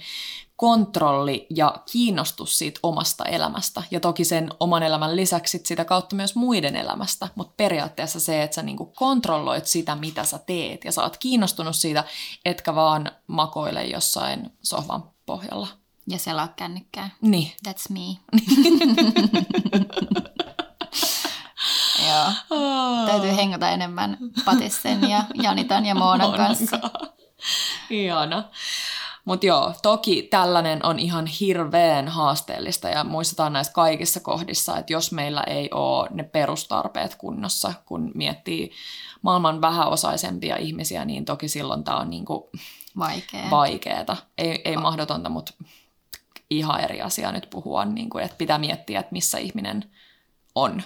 [0.59, 3.83] kontrolli ja kiinnostus siitä omasta elämästä.
[3.91, 7.27] Ja toki sen oman elämän lisäksi sit sitä kautta myös muiden elämästä.
[7.35, 10.85] Mutta periaatteessa se, että sä niinku kontrolloit sitä, mitä sä teet.
[10.85, 12.03] Ja sä oot kiinnostunut siitä,
[12.45, 15.67] etkä vaan makoile jossain sohvan pohjalla.
[16.07, 17.09] Ja selaa kännykkää.
[17.21, 17.51] Niin.
[17.67, 17.99] That's me.
[22.07, 22.31] Joo.
[23.05, 26.79] Täytyy hengata enemmän Patissen ja Janitan ja Moonan kanssa.
[27.89, 28.43] Ihana.
[29.29, 35.11] Mutta joo, toki tällainen on ihan hirveän haasteellista ja muistetaan näissä kaikissa kohdissa, että jos
[35.11, 38.71] meillä ei ole ne perustarpeet kunnossa, kun miettii
[39.21, 42.49] maailman vähäosaisempia ihmisiä, niin toki silloin tämä on niinku
[42.97, 43.49] Vaikea.
[43.49, 44.17] vaikeeta.
[44.37, 45.53] Ei, ei mahdotonta, mutta
[46.49, 49.91] ihan eri asia nyt puhua, niinku, että pitää miettiä, että missä ihminen
[50.55, 50.83] on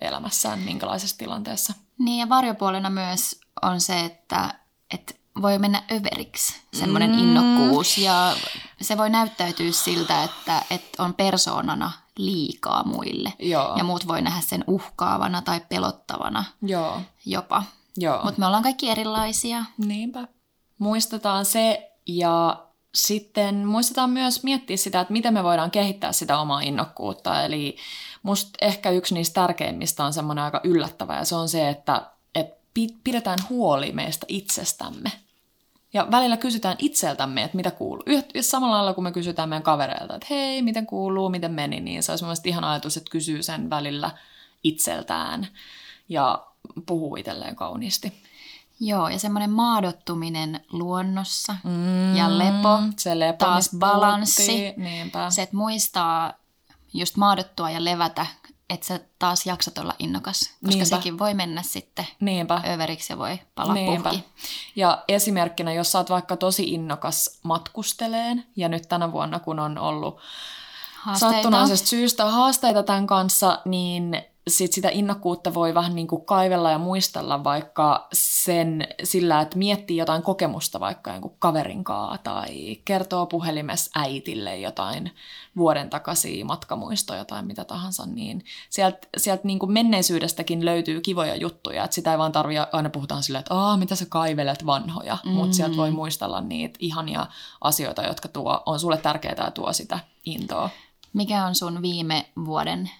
[0.00, 1.72] elämässään, minkälaisessa tilanteessa.
[1.98, 4.54] Niin ja varjopuolena myös on se, että,
[4.94, 7.18] että voi mennä överiksi, semmoinen mm.
[7.18, 7.98] innokkuus.
[7.98, 8.36] Ja
[8.80, 13.32] se voi näyttäytyä siltä, että, että on persoonana liikaa muille.
[13.38, 13.76] Joo.
[13.76, 17.62] Ja muut voi nähdä sen uhkaavana tai pelottavana Joo, jopa.
[17.96, 18.24] joo.
[18.24, 19.64] Mutta me ollaan kaikki erilaisia.
[19.78, 20.28] Niinpä.
[20.78, 26.60] Muistetaan se ja sitten muistetaan myös miettiä sitä, että miten me voidaan kehittää sitä omaa
[26.60, 27.44] innokkuutta.
[27.44, 27.76] Eli
[28.22, 32.56] musta ehkä yksi niistä tärkeimmistä on semmoinen aika yllättävä ja se on se, että, että
[32.74, 35.12] pi- pidetään huoli meistä itsestämme.
[35.92, 38.02] Ja välillä kysytään itseltämme, että mitä kuuluu.
[38.06, 42.02] Yht, samalla lailla kun me kysytään meidän kavereilta, että hei, miten kuuluu, miten meni, niin
[42.02, 44.10] se olisi mielestäni ihan ajatus, että kysyy sen välillä
[44.64, 45.48] itseltään
[46.08, 46.46] ja
[46.86, 48.12] puhuu itselleen kauniisti.
[48.80, 54.74] Joo, ja semmoinen maadottuminen luonnossa mm, ja lepo, se lepo, taas balanssi.
[54.76, 55.30] Niinpä.
[55.30, 56.32] Se, että muistaa
[56.94, 58.26] just maadottua ja levätä,
[58.70, 60.84] että sä taas jaksat olla innokas, koska Niinpä.
[60.84, 62.60] sekin voi mennä sitten Niinpä.
[62.68, 64.10] överiksi ja voi palaa Niinpä.
[64.10, 64.24] puhki.
[64.76, 69.78] Ja esimerkkinä, jos sä oot vaikka tosi innokas matkusteleen, ja nyt tänä vuonna, kun on
[69.78, 70.20] ollut
[71.00, 71.34] Haasteita.
[71.34, 76.78] sattunaisesta syystä haasteita tämän kanssa, niin sit sitä innokkuutta voi vähän niin kuin kaivella ja
[76.78, 83.90] muistella vaikka sen sillä, että miettii jotain kokemusta vaikka jonkun kaverin kaa tai kertoo puhelimessa
[83.94, 85.12] äitille jotain
[85.56, 91.84] vuoden takaisia matkamuistoja tai mitä tahansa, niin sieltä sielt niin kuin menneisyydestäkin löytyy kivoja juttuja,
[91.84, 95.30] että sitä ei vaan tarvitse, aina puhutaan silleen, että Aa, mitä sä kaivelet vanhoja, mm.
[95.30, 97.26] mutta sieltä voi muistella niitä ihania
[97.60, 100.70] asioita, jotka tuo, on sulle tärkeää ja tuo sitä intoa.
[101.12, 102.90] Mikä on sun viime vuoden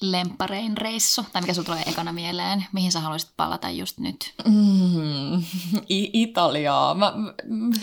[0.00, 1.24] lemparein reissu?
[1.32, 2.66] Tai mikä sulla tulee ekana mieleen?
[2.72, 4.34] Mihin sä haluaisit palata just nyt?
[4.48, 5.36] Mm,
[5.88, 6.94] I- Italiaa.
[6.94, 7.12] Mä,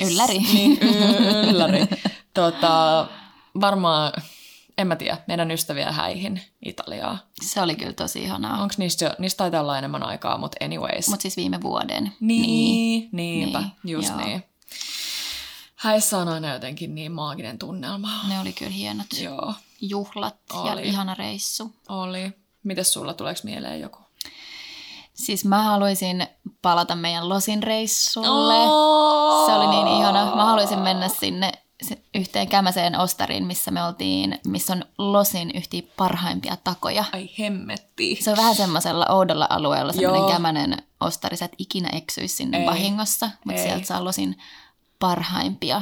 [0.07, 0.39] Ylläri.
[0.53, 1.85] Niin, y- ylläri.
[2.33, 3.07] tota,
[3.61, 4.13] varmaan,
[4.77, 7.17] en mä tiedä, meidän ystäviä häihin Italiaa.
[7.41, 8.61] Se oli kyllä tosi ihanaa.
[8.61, 11.07] Onko niistä, jo, niistä taitaa olla enemmän aikaa, mutta anyways.
[11.07, 12.11] Mutta siis viime vuoden.
[12.19, 14.17] niin, niinpä, Niin, just joo.
[14.25, 14.43] niin.
[15.75, 18.09] Häissä on aina jotenkin niin maaginen tunnelma.
[18.29, 20.87] Ne oli kyllä hienot Joo, juhlat ja Oli.
[20.87, 21.71] ihana reissu.
[21.89, 22.33] oli.
[22.63, 23.99] Mites sulla, tuleeko mieleen joku?
[25.13, 26.27] Siis mä haluaisin
[26.61, 28.53] palata meidän Losin reissulle.
[28.57, 29.45] Oh!
[29.45, 30.35] Se oli niin ihana.
[30.35, 31.51] Mä haluaisin mennä sinne
[32.15, 37.05] yhteen kämäseen ostariin, missä me oltiin, missä on Losin yhtiä parhaimpia takoja.
[37.13, 38.17] Ai hemmetti.
[38.21, 40.31] Se on vähän semmoisella oudolla alueella, semmoinen Joo.
[40.31, 41.37] kämänen ostari.
[41.37, 42.65] Sä et ikinä eksyisi sinne Ei.
[42.65, 43.67] vahingossa, mutta Ei.
[43.67, 44.37] sieltä saa Losin
[44.99, 45.81] parhaimpia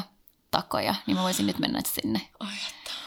[0.51, 0.95] takoja.
[1.07, 2.21] Niin mä voisin nyt mennä sinne.
[2.39, 2.47] Ai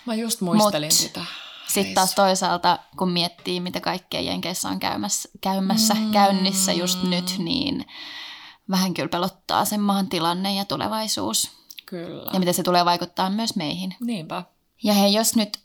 [0.07, 1.25] mä just muistelin Mut sitä.
[1.69, 6.13] Sitten taas toisaalta, kun miettii, mitä kaikkea Jenkeissä on käymässä, käymässä mm.
[6.13, 7.87] käynnissä just nyt, niin
[8.71, 11.51] vähän kyllä pelottaa sen maan tilanne ja tulevaisuus.
[11.87, 12.31] Kyllä.
[12.33, 13.95] Ja miten se tulee vaikuttaa myös meihin.
[14.01, 14.43] Niinpä.
[14.83, 15.59] Ja hei, jos nyt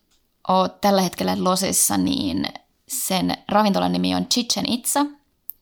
[0.48, 2.46] oot tällä hetkellä Losissa, niin
[2.88, 5.06] sen ravintolan nimi on Chichen Itza.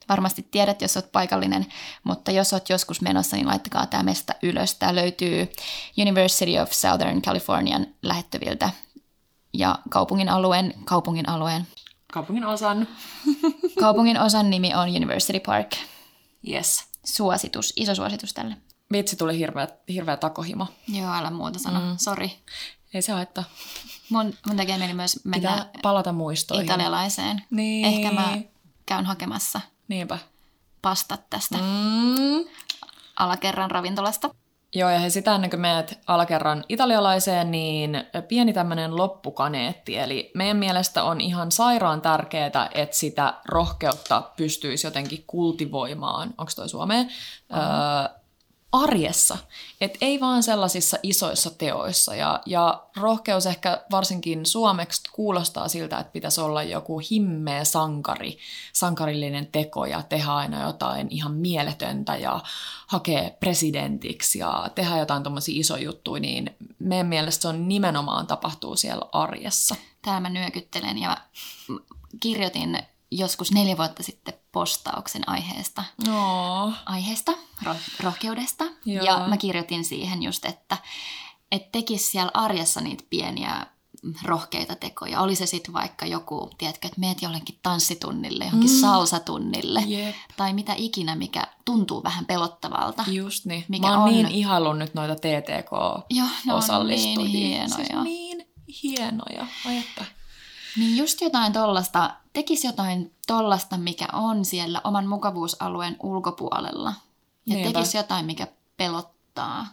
[0.10, 1.66] Varmasti tiedät, jos oot paikallinen,
[2.04, 4.76] mutta jos oot joskus menossa, niin laittakaa tämä mesta ylös.
[4.76, 5.52] Tämä löytyy
[6.02, 8.70] University of Southern Californian lähettyviltä
[9.54, 11.68] ja kaupungin alueen, kaupungin alueen,
[12.14, 12.88] Kaupungin osan.
[13.80, 15.72] kaupungin osan nimi on University Park.
[16.50, 16.84] Yes.
[17.04, 18.58] Suositus, iso suositus tälle.
[18.92, 20.68] Vitsi tuli hirveä, hirveä takohimo.
[20.88, 21.98] Joo, älä muuta sano, mm.
[21.98, 22.40] sori.
[22.94, 23.44] Ei se haittaa.
[24.10, 26.66] Mun, mun tekee mieli myös mennä Pitää palata muistoihin.
[26.66, 27.44] italialaiseen.
[27.50, 27.86] Niin.
[27.86, 28.38] Ehkä mä
[28.86, 30.18] käyn hakemassa Niinpä.
[30.82, 32.46] pastat tästä Mm.
[33.20, 34.30] alakerran ravintolasta.
[34.76, 39.98] Joo, ja he sitä ennen kuin menet alakerran italialaiseen, niin pieni tämmöinen loppukaneetti.
[39.98, 46.70] Eli meidän mielestä on ihan sairaan tärkeää, että sitä rohkeutta pystyisi jotenkin kultivoimaan, onko toi
[46.70, 47.10] Suomeen,
[47.54, 48.20] öö,
[48.84, 49.38] arjessa.
[49.82, 52.16] Et ei vaan sellaisissa isoissa teoissa.
[52.16, 58.38] Ja, ja rohkeus ehkä varsinkin suomeksi kuulostaa siltä, että pitäisi olla joku himmeä sankari,
[58.74, 62.44] sankarillinen teko ja tehdä aina jotain ihan mieletöntä ja
[62.88, 68.76] hakea presidentiksi ja tehdä jotain tuommoisia isoja juttuja, niin meidän mielestä se on nimenomaan tapahtuu
[68.76, 69.76] siellä arjessa.
[70.02, 71.18] Täällä mä nyökyttelen ja
[72.20, 72.80] kirjoitin
[73.12, 75.84] joskus neljä vuotta sitten postauksen aiheesta.
[76.08, 76.74] No.
[76.86, 77.32] Aiheesta,
[77.66, 78.64] ro- rohkeudesta.
[78.86, 79.06] Joo.
[79.06, 80.78] Ja mä kirjoitin siihen just, että
[81.52, 83.68] et tekisi siellä arjessa niitä pieniä
[84.24, 85.22] rohkeita tekoja.
[85.22, 88.78] Oli se sitten vaikka joku, tiedätkö, että meet jollekin tanssitunnille, johonkin mm.
[88.82, 89.84] salsatunnille.
[89.88, 90.16] Jep.
[90.38, 93.04] Tai mitä ikinä, mikä tuntuu vähän pelottavalta.
[93.08, 93.66] Just niin.
[93.68, 95.72] Mikä Mä oon on- niin ihaillut nyt noita TTK
[96.10, 97.18] Joo, ne on osallistujia.
[97.18, 97.76] niin hienoja.
[97.76, 98.48] Siis niin
[98.84, 99.48] hienoja.
[99.66, 100.06] Ai että.
[100.78, 106.94] Niin just jotain tollasta, tekisi jotain tollasta, mikä on siellä oman mukavuusalueen ulkopuolella.
[107.46, 107.74] Ja Niinpä.
[107.80, 109.68] tekisi jotain, mikä pelottaa.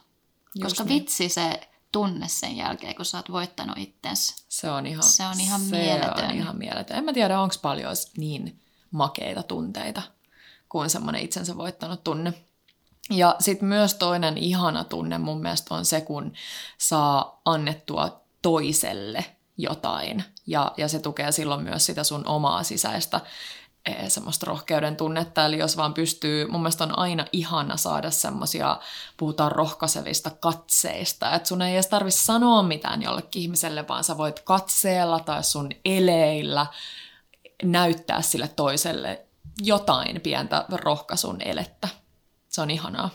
[0.55, 1.01] Just Koska niin.
[1.03, 4.45] vitsi se tunne sen jälkeen, kun sä oot voittanut itsesi.
[4.49, 6.25] Se on ihan, Se on ihan se mieletön.
[6.31, 6.97] On ihan mieletön.
[6.97, 8.61] En mä tiedä, onko paljon niin
[8.91, 10.03] makeita tunteita
[10.69, 12.35] kuin semmoinen itsensä voittanut tunne.
[13.11, 16.33] Ja sitten myös toinen ihana tunne mun mielestä on se, kun
[16.79, 19.25] saa annettua toiselle
[19.57, 20.25] jotain.
[20.47, 23.21] Ja, ja se tukee silloin myös sitä sun omaa sisäistä
[23.87, 25.47] eh, semmoista rohkeuden tunnetta.
[25.47, 28.81] Eli jos vaan pystyy, mun mielestä on aina ihana saada semmoisia,
[29.17, 31.35] puhutaan rohkaisevista katseista.
[31.35, 35.71] Että sun ei edes tarvi sanoa mitään jollekin ihmiselle, vaan sä voit katseella tai sun
[35.85, 36.67] eleillä
[37.63, 39.27] näyttää sille toiselle
[39.61, 41.89] jotain pientä rohkaisun elettä.
[42.49, 43.11] Se on ihanaa.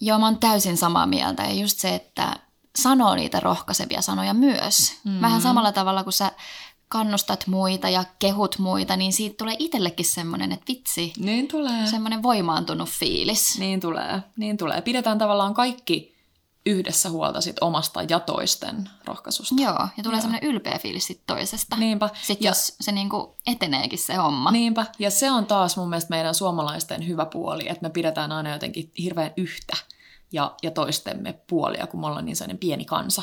[0.00, 1.42] Joo, mä oon täysin samaa mieltä.
[1.42, 2.36] Ja just se, että
[2.76, 4.92] sanoo niitä rohkaisevia sanoja myös.
[5.04, 5.20] Mm-hmm.
[5.20, 6.32] Vähän samalla tavalla, kun sä
[6.88, 11.86] kannustat muita ja kehut muita, niin siitä tulee itsellekin semmoinen, että vitsi, Niin tulee.
[11.86, 13.58] semmoinen voimaantunut fiilis.
[13.58, 14.82] Niin tulee, niin tulee.
[14.82, 16.18] Pidetään tavallaan kaikki
[16.66, 19.54] yhdessä huolta sit omasta ja toisten rohkaisusta.
[19.58, 21.76] Joo, ja tulee semmoinen ylpeä fiilis sit toisesta.
[21.76, 22.10] Niinpä.
[22.22, 24.50] Sitten Ja- jos se niinku eteneekin se homma.
[24.50, 24.86] Niinpä.
[24.98, 28.92] Ja se on taas mun mielestä meidän suomalaisten hyvä puoli, että me pidetään aina jotenkin
[28.98, 29.76] hirveän yhtä
[30.32, 33.22] ja, ja toistemme puolia, kun me ollaan niin sellainen pieni kansa.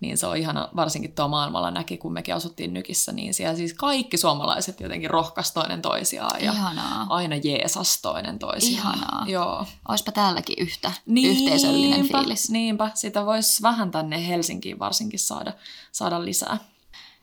[0.00, 3.74] Niin se on ihana, varsinkin tuo maailmalla näki, kun mekin asuttiin Nykissä, niin siellä siis
[3.74, 7.06] kaikki suomalaiset jotenkin rohkas toinen toisiaan ja Ihanaa.
[7.08, 8.94] aina jeesas toinen toisiaan.
[8.98, 9.24] Ihanaa.
[9.28, 9.66] Joo.
[9.88, 12.50] Oispa täälläkin yhtä yhteisöllinen Niinpä, fiilis.
[12.50, 15.52] Niinpä, sitä voisi vähän tänne Helsinkiin varsinkin saada,
[15.92, 16.58] saada lisää.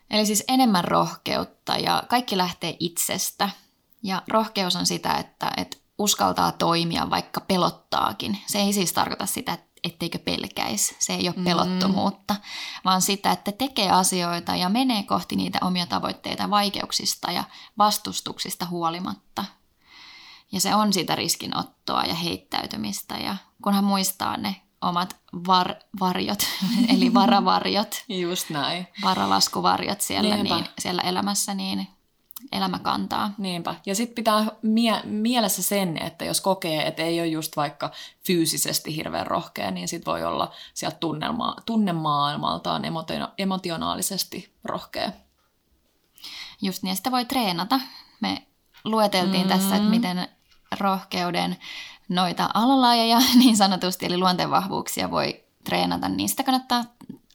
[0.09, 3.49] Eli siis enemmän rohkeutta ja kaikki lähtee itsestä.
[4.03, 8.37] Ja rohkeus on sitä, että, että uskaltaa toimia, vaikka pelottaakin.
[8.47, 10.95] Se ei siis tarkoita sitä, etteikö pelkäisi.
[10.99, 12.35] Se ei ole pelottomuutta,
[12.85, 17.43] vaan sitä, että tekee asioita ja menee kohti niitä omia tavoitteita vaikeuksista ja
[17.77, 19.45] vastustuksista huolimatta.
[20.51, 23.15] Ja se on sitä riskinottoa ja heittäytymistä.
[23.17, 25.15] Ja kunhan muistaa ne omat
[25.47, 26.39] var- varjot,
[26.93, 28.87] eli varavarjot, Just näin.
[29.03, 30.55] varalaskuvarjot siellä, Niinpä.
[30.55, 31.87] niin, siellä elämässä, niin
[32.51, 33.31] elämä kantaa.
[33.37, 33.75] Niinpä.
[33.85, 37.91] Ja sitten pitää mie- mielessä sen, että jos kokee, että ei ole just vaikka
[38.25, 45.11] fyysisesti hirveän rohkea, niin sit voi olla sieltä tunnelma- tunnemaailmaltaan emotio- emotionaalisesti rohkea.
[46.61, 47.79] Just niin, sitä voi treenata.
[48.19, 48.47] Me
[48.83, 49.59] lueteltiin mm-hmm.
[49.59, 50.27] tässä, että miten
[50.79, 51.57] rohkeuden
[52.09, 56.83] noita alalajeja niin sanotusti, eli luonteenvahvuuksia voi treenata, niin sitä kannattaa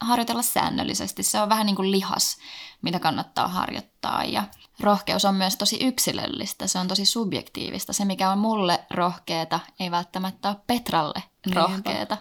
[0.00, 1.22] harjoitella säännöllisesti.
[1.22, 2.36] Se on vähän niin kuin lihas,
[2.82, 4.24] mitä kannattaa harjoittaa.
[4.24, 4.44] Ja
[4.82, 7.92] rohkeus on myös tosi yksilöllistä, se on tosi subjektiivista.
[7.92, 11.22] Se, mikä on mulle rohkeeta, ei välttämättä ole Petralle
[11.54, 12.16] rohkeeta.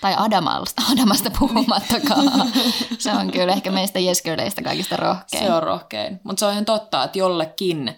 [0.00, 2.52] Tai Adamasta, Adamasta puhumattakaan.
[2.98, 5.44] se on kyllä ehkä meistä jesköleistä kaikista rohkein.
[5.44, 6.20] Se on rohkein.
[6.24, 7.94] Mutta se on ihan totta, että jollekin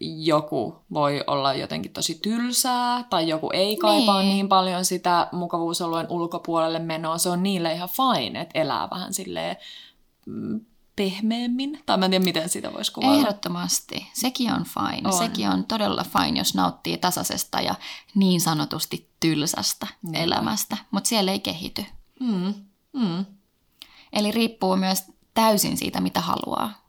[0.00, 4.34] joku voi olla jotenkin tosi tylsää, tai joku ei kaipaa niin, Niin.
[4.34, 7.18] niin paljon sitä mukavuusalueen ulkopuolelle menoa.
[7.18, 9.56] Se on niille ihan fine, että elää vähän silleen
[10.26, 10.60] mm,
[10.96, 11.82] pehmeämmin.
[11.86, 13.16] Tai mä en tiedä, miten sitä voisi kuvailla.
[13.18, 14.10] Ehdottomasti.
[14.12, 15.08] Sekin on fine.
[15.08, 15.12] On.
[15.18, 17.74] Sekin on todella fine, jos nauttii tasaisesta ja
[18.14, 20.18] niin sanotusti tylsästä Niinpä.
[20.18, 20.76] elämästä.
[20.90, 21.84] Mutta siellä ei kehity.
[22.20, 22.54] Mm,
[22.92, 23.26] mm.
[24.12, 25.02] Eli riippuu myös
[25.34, 26.82] täysin siitä, mitä haluaa.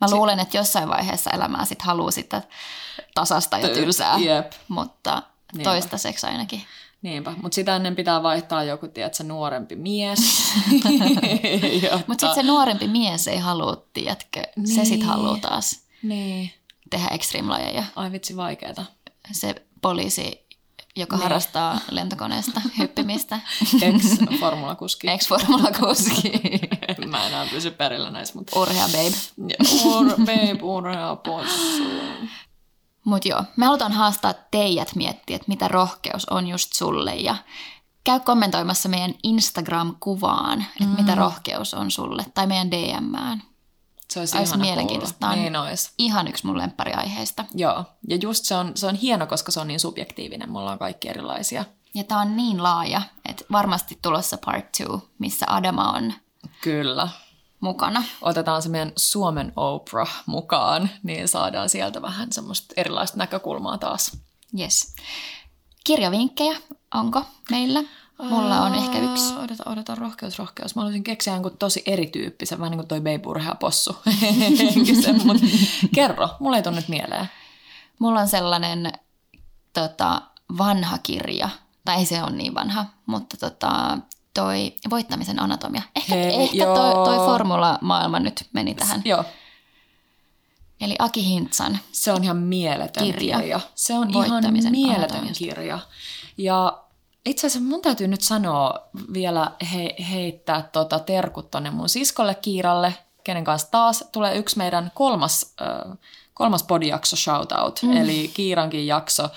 [0.00, 2.42] Mä luulen, että jossain vaiheessa elämää sit haluaa sitä
[3.14, 4.52] tasasta ja tylsää, Jep.
[4.68, 5.70] mutta Niinpä.
[5.70, 6.62] toistaiseksi ainakin.
[7.02, 10.18] Niinpä, mutta sitä ennen pitää vaihtaa joku, tiedätkö, nuorempi mies.
[12.06, 14.66] Mutta sitten se nuorempi mies ei halua, tiedätkö, niin.
[14.74, 16.50] se sitten haluaa taas Niin.
[16.90, 17.84] tehdä extreme-lajeja.
[17.96, 18.84] Ai vitsi, vaikeeta.
[19.32, 20.46] Se poliisi,
[20.96, 21.22] joka Niin.
[21.22, 23.40] harrastaa lentokoneesta hyppimistä.
[23.82, 25.08] Ex-formulakuski.
[25.10, 26.32] Ex-formulakuski.
[27.10, 28.60] Mä enää pysy perillä näissä, mutta...
[28.60, 29.16] Urhea babe.
[29.84, 31.84] Ur, babe, urhea possu.
[33.04, 37.36] Mutta joo, me halutaan haastaa teidät miettiä, että mitä rohkeus on just sulle ja
[38.04, 40.96] käy kommentoimassa meidän Instagram-kuvaan, että mm.
[40.96, 43.42] mitä rohkeus on sulle tai meidän DMään.
[44.10, 45.18] Se olisi, Olisi mielenkiintoista.
[45.18, 45.34] Kuulla.
[45.34, 45.92] on Niin ois.
[45.98, 47.44] ihan yksi mun lemppariaiheista.
[47.54, 50.52] Joo, ja just se on, se on hieno, koska se on niin subjektiivinen.
[50.52, 51.64] Me ollaan kaikki erilaisia.
[51.94, 56.14] Ja tää on niin laaja, että varmasti tulossa part two, missä Adama on
[56.60, 57.08] Kyllä.
[57.62, 58.04] Mukana.
[58.22, 64.18] Otetaan se meidän Suomen Oprah mukaan, niin saadaan sieltä vähän semmoista erilaista näkökulmaa taas.
[64.58, 64.94] Yes.
[65.84, 66.56] Kirjavinkkejä
[66.94, 67.82] onko meillä?
[68.22, 69.34] Mulla on ehkä yksi.
[69.34, 70.74] Odota, odota, rohkeus, rohkeus.
[70.74, 73.96] Mä haluaisin keksiä jonkun tosi erityyppisen, vähän niin kuin toi Babe possu.
[75.24, 75.36] Mut
[75.94, 77.30] kerro, mulla ei tuu nyt mieleen.
[77.98, 78.92] Mulla on sellainen
[79.72, 80.22] tota,
[80.58, 81.48] vanha kirja,
[81.84, 83.98] tai ei se ole niin vanha, mutta tota,
[84.34, 85.82] toi voittamisen anatomia.
[85.96, 87.04] Ehkä, Hei, ehkä toi, joo.
[87.04, 89.02] toi formula-maailma nyt meni tähän.
[89.04, 89.24] Joo,
[90.80, 91.78] Eli Aki Hintsan.
[91.92, 93.38] se on ihan mieletön kirja.
[93.38, 93.60] Kirja.
[93.74, 95.38] Se on ihan mieletön anatomiasta.
[95.38, 95.78] kirja.
[96.38, 96.82] Ja
[97.26, 102.94] itse asiassa mun täytyy nyt sanoa vielä he, heittää tota terkut tonne mun siskolle Kiiralle,
[103.24, 105.98] kenen kanssa taas tulee yksi meidän kolmas, äh,
[106.34, 107.96] kolmas podijakso shoutout, mm.
[107.96, 109.28] eli Kiirankin jakso,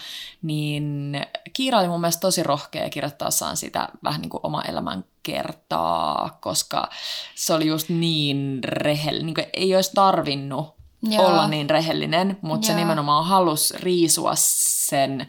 [0.41, 1.21] niin
[1.53, 6.89] Kiira oli mun mielestä tosi rohkea kirjoittaessaan sitä vähän niin kuin oma elämän kertaa, koska
[7.35, 11.25] se oli just niin rehellinen, niin ei olisi tarvinnut Joo.
[11.27, 12.79] olla niin rehellinen, mutta se Joo.
[12.79, 15.27] nimenomaan halusi riisua sen,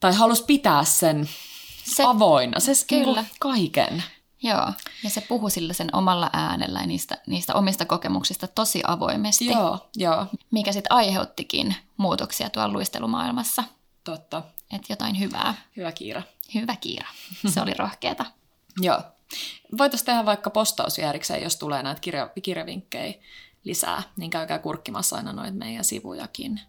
[0.00, 1.28] tai halusi pitää sen
[1.84, 3.04] Se- se, avoinna, se Kyllä.
[3.04, 3.24] kyllä.
[3.40, 4.02] kaiken.
[4.42, 4.72] Joo,
[5.04, 9.90] ja se puhui sillä sen omalla äänellä ja niistä, niistä omista kokemuksista tosi avoimesti, Joo,
[9.96, 13.64] joo, mikä sitten aiheuttikin muutoksia tuolla luistelumaailmassa.
[14.04, 14.42] totta.
[14.72, 15.54] Että jotain hyvää.
[15.76, 16.22] Hyvä Kiira.
[16.54, 17.06] Hyvä Kiira.
[17.48, 18.26] Se oli rohkeata.
[18.80, 19.02] Joo.
[19.78, 20.98] Voitaisiin tehdä vaikka postaus
[21.42, 23.14] jos tulee näitä kirja, kirjavinkkejä
[23.64, 26.60] lisää, niin käykää kurkkimassa aina noita meidän sivujakin.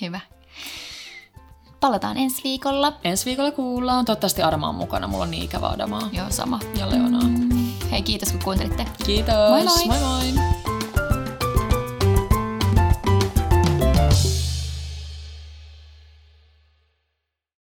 [0.00, 0.20] Hyvä.
[1.80, 2.92] Palataan ensi viikolla.
[3.04, 4.04] Ensi viikolla kuullaan.
[4.04, 5.06] Toivottavasti Adama on mukana.
[5.06, 6.08] Mulla on niin ikävä Adamaa.
[6.12, 6.60] Joo, sama.
[6.78, 7.22] Ja Leonaa.
[7.90, 8.86] Hei, kiitos kun kuuntelitte.
[9.06, 9.34] Kiitos.
[9.48, 9.86] Moi moi.
[9.86, 10.67] moi, moi.